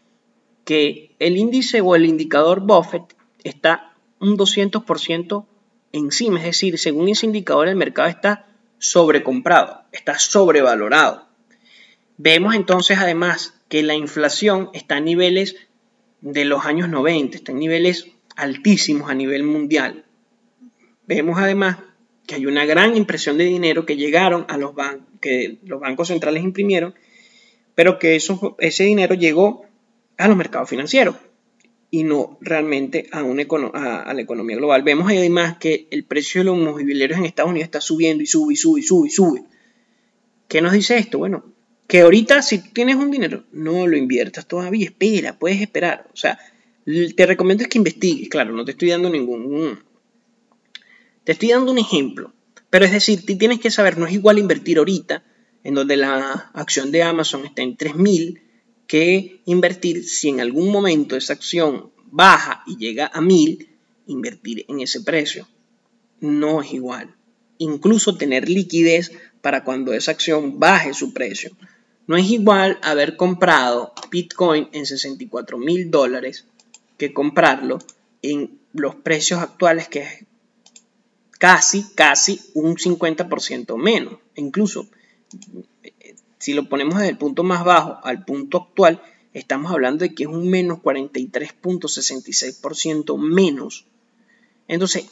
que 0.64 1.14
el 1.18 1.36
índice 1.36 1.82
o 1.82 1.94
el 1.94 2.06
indicador 2.06 2.60
Buffett 2.60 3.14
está 3.44 3.94
un 4.18 4.38
200% 4.38 5.44
encima, 5.92 6.38
es 6.38 6.46
decir, 6.46 6.78
según 6.78 7.08
ese 7.08 7.26
indicador 7.26 7.68
el 7.68 7.76
mercado 7.76 8.08
está 8.08 8.46
sobrecomprado, 8.78 9.82
está 9.92 10.18
sobrevalorado. 10.18 11.26
Vemos 12.18 12.54
entonces 12.54 12.98
además 12.98 13.54
que 13.68 13.82
la 13.82 13.94
inflación 13.94 14.70
está 14.72 14.96
a 14.96 15.00
niveles 15.00 15.56
de 16.20 16.44
los 16.44 16.64
años 16.64 16.88
90, 16.88 17.36
está 17.36 17.52
en 17.52 17.58
niveles 17.58 18.06
altísimos 18.36 19.10
a 19.10 19.14
nivel 19.14 19.42
mundial. 19.42 20.04
Vemos 21.06 21.38
además 21.38 21.78
que 22.26 22.34
hay 22.34 22.46
una 22.46 22.64
gran 22.64 22.96
impresión 22.96 23.38
de 23.38 23.44
dinero 23.44 23.86
que 23.86 23.96
llegaron 23.96 24.44
a 24.48 24.56
los 24.56 24.74
bancos, 24.74 25.06
que 25.20 25.58
los 25.64 25.80
bancos 25.80 26.08
centrales 26.08 26.42
imprimieron, 26.42 26.94
pero 27.74 27.98
que 27.98 28.16
eso, 28.16 28.56
ese 28.58 28.84
dinero 28.84 29.14
llegó 29.14 29.66
a 30.18 30.28
los 30.28 30.36
mercados 30.36 30.68
financieros 30.68 31.16
y 31.90 32.04
no 32.04 32.38
realmente 32.40 33.08
a, 33.12 33.22
una 33.22 33.44
a, 33.74 34.12
la 34.12 34.20
economía 34.20 34.56
global. 34.56 34.82
Vemos 34.82 35.10
además 35.10 35.58
que 35.58 35.86
el 35.90 36.04
precio 36.04 36.40
de 36.40 36.46
los 36.46 36.58
mobiliarios 36.58 37.18
en 37.18 37.26
Estados 37.26 37.50
Unidos 37.50 37.66
está 37.66 37.80
subiendo 37.80 38.22
y 38.22 38.26
sube 38.26 38.54
y 38.54 38.56
sube 38.56 38.80
y 38.80 38.82
sube 38.82 39.08
y 39.08 39.10
sube. 39.10 39.44
¿Qué 40.48 40.60
nos 40.60 40.72
dice 40.72 40.98
esto? 40.98 41.18
Bueno, 41.18 41.44
que 41.86 42.00
ahorita 42.00 42.42
si 42.42 42.58
tienes 42.58 42.96
un 42.96 43.10
dinero, 43.10 43.44
no 43.52 43.86
lo 43.86 43.96
inviertas 43.96 44.46
todavía, 44.46 44.86
espera, 44.86 45.38
puedes 45.38 45.60
esperar. 45.60 46.08
O 46.12 46.16
sea, 46.16 46.38
te 46.84 47.26
recomiendo 47.26 47.62
es 47.62 47.68
que 47.68 47.78
investigues, 47.78 48.28
claro, 48.28 48.52
no 48.52 48.64
te 48.64 48.72
estoy 48.72 48.90
dando 48.90 49.10
ningún... 49.10 49.80
Te 51.24 51.32
estoy 51.32 51.48
dando 51.48 51.72
un 51.72 51.78
ejemplo, 51.78 52.32
pero 52.70 52.84
es 52.84 52.92
decir, 52.92 53.26
tienes 53.26 53.58
que 53.58 53.72
saber, 53.72 53.98
no 53.98 54.06
es 54.06 54.12
igual 54.12 54.38
invertir 54.38 54.78
ahorita, 54.78 55.24
en 55.64 55.74
donde 55.74 55.96
la 55.96 56.50
acción 56.54 56.92
de 56.92 57.02
Amazon 57.02 57.44
está 57.44 57.62
en 57.62 57.76
3000, 57.76 58.40
que 58.86 59.40
invertir 59.44 60.04
si 60.04 60.28
en 60.28 60.40
algún 60.40 60.70
momento 60.70 61.16
esa 61.16 61.32
acción 61.32 61.90
baja 62.10 62.62
y 62.66 62.76
llega 62.76 63.10
a 63.12 63.20
1000, 63.20 63.68
invertir 64.06 64.64
en 64.68 64.80
ese 64.80 65.00
precio. 65.00 65.48
No 66.20 66.62
es 66.62 66.72
igual. 66.72 67.14
Incluso 67.58 68.16
tener 68.16 68.48
liquidez 68.48 69.12
para 69.40 69.64
cuando 69.64 69.92
esa 69.92 70.12
acción 70.12 70.58
baje 70.58 70.94
su 70.94 71.12
precio. 71.12 71.56
No 72.06 72.16
es 72.16 72.30
igual 72.30 72.78
haber 72.82 73.16
comprado 73.16 73.92
Bitcoin 74.10 74.68
en 74.72 74.86
64 74.86 75.58
mil 75.58 75.90
dólares 75.90 76.44
que 76.98 77.12
comprarlo 77.12 77.78
en 78.22 78.58
los 78.72 78.94
precios 78.94 79.40
actuales 79.40 79.88
que 79.88 80.00
es 80.00 80.24
casi, 81.38 81.84
casi 81.94 82.40
un 82.54 82.76
50% 82.76 83.76
menos. 83.76 84.14
Incluso 84.36 84.88
si 86.46 86.54
lo 86.54 86.68
ponemos 86.68 86.94
desde 86.94 87.08
el 87.08 87.18
punto 87.18 87.42
más 87.42 87.64
bajo 87.64 87.98
al 88.04 88.24
punto 88.24 88.58
actual, 88.58 89.02
estamos 89.32 89.72
hablando 89.72 90.04
de 90.04 90.14
que 90.14 90.22
es 90.22 90.28
un 90.28 90.48
menos 90.48 90.78
43.66% 90.78 93.18
menos. 93.18 93.84
Entonces, 94.68 95.06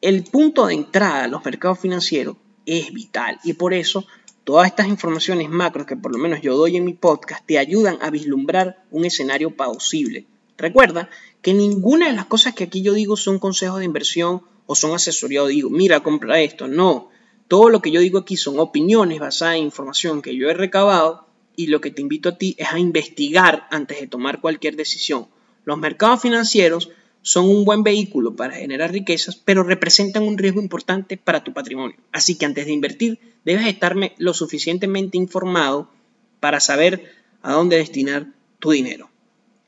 el 0.00 0.24
punto 0.24 0.66
de 0.66 0.74
entrada 0.74 1.22
a 1.22 1.28
los 1.28 1.44
mercados 1.44 1.78
financieros 1.78 2.38
es 2.66 2.92
vital 2.92 3.38
y 3.44 3.52
por 3.52 3.72
eso 3.72 4.04
todas 4.42 4.66
estas 4.66 4.88
informaciones 4.88 5.48
macros 5.48 5.86
que 5.86 5.96
por 5.96 6.10
lo 6.10 6.18
menos 6.18 6.42
yo 6.42 6.56
doy 6.56 6.76
en 6.76 6.84
mi 6.84 6.94
podcast 6.94 7.46
te 7.46 7.58
ayudan 7.58 7.98
a 8.00 8.10
vislumbrar 8.10 8.82
un 8.90 9.04
escenario 9.04 9.54
posible. 9.54 10.26
Recuerda 10.58 11.08
que 11.40 11.54
ninguna 11.54 12.08
de 12.08 12.14
las 12.14 12.24
cosas 12.24 12.52
que 12.52 12.64
aquí 12.64 12.82
yo 12.82 12.94
digo 12.94 13.16
son 13.16 13.38
consejos 13.38 13.78
de 13.78 13.84
inversión 13.84 14.42
o 14.66 14.74
son 14.74 14.92
asesoría 14.92 15.44
o 15.44 15.46
digo, 15.46 15.70
mira, 15.70 16.00
compra 16.00 16.40
esto. 16.40 16.66
No, 16.66 17.09
todo 17.50 17.68
lo 17.68 17.82
que 17.82 17.90
yo 17.90 17.98
digo 17.98 18.20
aquí 18.20 18.36
son 18.36 18.60
opiniones 18.60 19.18
basadas 19.18 19.56
en 19.56 19.64
información 19.64 20.22
que 20.22 20.36
yo 20.36 20.48
he 20.48 20.54
recabado 20.54 21.26
y 21.56 21.66
lo 21.66 21.80
que 21.80 21.90
te 21.90 22.00
invito 22.00 22.28
a 22.28 22.38
ti 22.38 22.54
es 22.56 22.68
a 22.72 22.78
investigar 22.78 23.66
antes 23.72 23.98
de 23.98 24.06
tomar 24.06 24.40
cualquier 24.40 24.76
decisión. 24.76 25.26
Los 25.64 25.76
mercados 25.76 26.22
financieros 26.22 26.90
son 27.22 27.46
un 27.46 27.64
buen 27.64 27.82
vehículo 27.82 28.36
para 28.36 28.54
generar 28.54 28.92
riquezas, 28.92 29.34
pero 29.34 29.64
representan 29.64 30.22
un 30.22 30.38
riesgo 30.38 30.60
importante 30.60 31.16
para 31.16 31.42
tu 31.42 31.52
patrimonio. 31.52 31.96
Así 32.12 32.36
que 32.36 32.46
antes 32.46 32.66
de 32.66 32.72
invertir, 32.72 33.18
debes 33.44 33.66
estarme 33.66 34.14
lo 34.18 34.32
suficientemente 34.32 35.18
informado 35.18 35.90
para 36.38 36.60
saber 36.60 37.12
a 37.42 37.54
dónde 37.54 37.78
destinar 37.78 38.28
tu 38.60 38.70
dinero. 38.70 39.10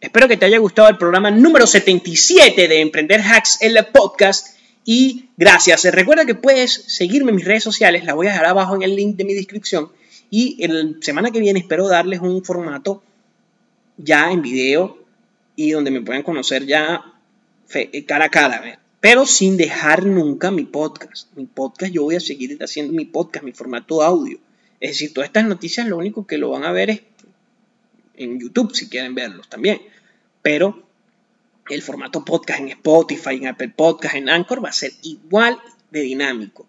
Espero 0.01 0.29
que 0.29 0.37
te 0.37 0.45
haya 0.45 0.59
gustado 0.59 0.89
el 0.89 0.99
programa 0.99 1.33
número 1.33 1.67
77 1.67 2.69
de 2.69 2.81
Emprender 2.81 3.21
Hacks 3.23 3.61
en 3.61 3.75
la 3.75 3.91
podcast 3.91 4.57
y 4.85 5.29
gracias. 5.37 5.85
Recuerda 5.85 6.25
que 6.25 6.35
puedes 6.35 6.73
seguirme 6.73 7.31
en 7.31 7.37
mis 7.37 7.45
redes 7.45 7.63
sociales, 7.63 8.05
las 8.05 8.15
voy 8.15 8.27
a 8.27 8.31
dejar 8.31 8.47
abajo 8.47 8.75
en 8.75 8.83
el 8.83 8.97
link 8.97 9.17
de 9.17 9.25
mi 9.25 9.35
descripción. 9.35 9.91
Y 10.31 10.67
la 10.67 10.95
semana 11.01 11.31
que 11.31 11.41
viene 11.41 11.61
espero 11.61 11.89
darles 11.89 12.21
un 12.21 12.43
formato 12.45 13.03
ya 13.97 14.33
en 14.33 14.43
video 14.43 14.99
y 15.57 15.71
donde 15.71 15.91
me 15.91 16.01
puedan 16.01 16.23
conocer 16.23 16.67
ya 16.67 17.05
eh, 17.75 18.05
cara 18.05 18.27
a 18.27 18.31
cara, 18.31 18.81
pero 19.01 19.27
sin 19.27 19.57
dejar 19.57 20.07
nunca 20.07 20.51
mi 20.51 20.65
podcast. 20.65 21.29
Mi 21.37 21.47
podcast, 21.47 21.93
yo 21.93 22.05
voy 22.05 22.17
a 22.17 22.21
seguir 22.21 22.57
haciendo 22.63 22.93
mi 22.93 23.05
podcast, 23.05 23.45
mi 23.45 23.53
formato 23.53 24.03
audio. 24.03 24.39
Es 24.81 24.93
decir, 24.93 25.13
todas 25.13 25.29
estas 25.29 25.45
noticias 25.45 25.87
lo 25.87 25.97
único 25.97 26.27
que 26.27 26.39
lo 26.39 26.51
van 26.51 26.65
a 26.65 26.73
ver 26.73 26.91
es 26.91 27.03
en 28.15 28.41
YouTube 28.41 28.75
si 28.75 28.89
quieren 28.89 29.15
verlos 29.15 29.49
también. 29.49 29.81
Pero 30.41 30.83
el 31.69 31.83
formato 31.83 32.25
podcast 32.25 32.61
en 32.61 32.69
Spotify, 32.69 33.37
en 33.37 33.49
Apple 33.49 33.73
Podcast, 33.77 34.15
en 34.15 34.29
Anchor 34.29 34.65
va 34.65 34.71
a 34.71 34.73
ser 34.73 34.93
igual 35.03 35.59
de 35.91 36.01
dinámico. 36.01 36.67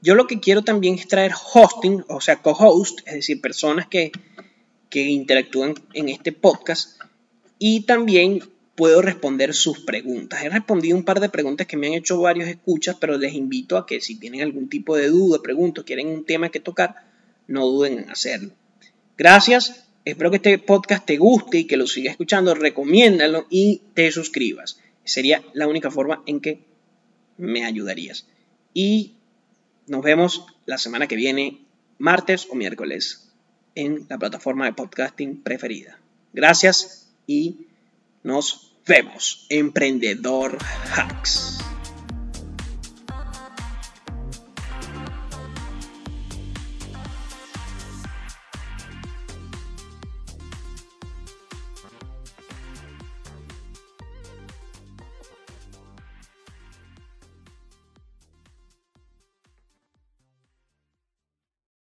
Yo 0.00 0.14
lo 0.14 0.26
que 0.26 0.40
quiero 0.40 0.62
también 0.62 0.96
es 0.96 1.08
traer 1.08 1.32
hosting, 1.32 2.04
o 2.08 2.20
sea, 2.20 2.42
co-host, 2.42 3.00
es 3.06 3.14
decir, 3.14 3.40
personas 3.40 3.86
que, 3.86 4.12
que 4.90 5.02
interactúan 5.02 5.74
en 5.94 6.08
este 6.08 6.32
podcast 6.32 7.00
y 7.58 7.82
también 7.82 8.42
puedo 8.74 9.00
responder 9.00 9.54
sus 9.54 9.80
preguntas. 9.80 10.42
He 10.42 10.50
respondido 10.50 10.96
un 10.96 11.04
par 11.04 11.20
de 11.20 11.28
preguntas 11.28 11.66
que 11.66 11.76
me 11.76 11.86
han 11.86 11.94
hecho 11.94 12.20
varios 12.20 12.48
escuchas, 12.48 12.96
pero 13.00 13.16
les 13.16 13.34
invito 13.34 13.78
a 13.78 13.86
que 13.86 14.00
si 14.00 14.16
tienen 14.16 14.42
algún 14.42 14.68
tipo 14.68 14.96
de 14.96 15.08
duda, 15.08 15.40
pregunta, 15.42 15.84
quieren 15.84 16.08
un 16.08 16.24
tema 16.24 16.50
que 16.50 16.60
tocar, 16.60 17.06
no 17.46 17.66
duden 17.66 18.00
en 18.00 18.10
hacerlo. 18.10 18.50
Gracias 19.16 19.83
Espero 20.04 20.30
que 20.30 20.36
este 20.36 20.58
podcast 20.58 21.06
te 21.06 21.16
guste 21.16 21.58
y 21.58 21.66
que 21.66 21.78
lo 21.78 21.86
sigas 21.86 22.12
escuchando. 22.12 22.54
Recomiéndalo 22.54 23.46
y 23.48 23.80
te 23.94 24.10
suscribas. 24.12 24.78
Sería 25.02 25.42
la 25.54 25.66
única 25.66 25.90
forma 25.90 26.22
en 26.26 26.40
que 26.40 26.60
me 27.38 27.64
ayudarías. 27.64 28.26
Y 28.74 29.14
nos 29.86 30.02
vemos 30.02 30.46
la 30.66 30.76
semana 30.76 31.06
que 31.06 31.16
viene, 31.16 31.62
martes 31.96 32.46
o 32.50 32.54
miércoles, 32.54 33.32
en 33.74 34.06
la 34.10 34.18
plataforma 34.18 34.66
de 34.66 34.74
podcasting 34.74 35.42
preferida. 35.42 35.98
Gracias 36.34 37.10
y 37.26 37.66
nos 38.22 38.74
vemos. 38.86 39.46
Emprendedor 39.48 40.58
Hacks. 40.94 41.73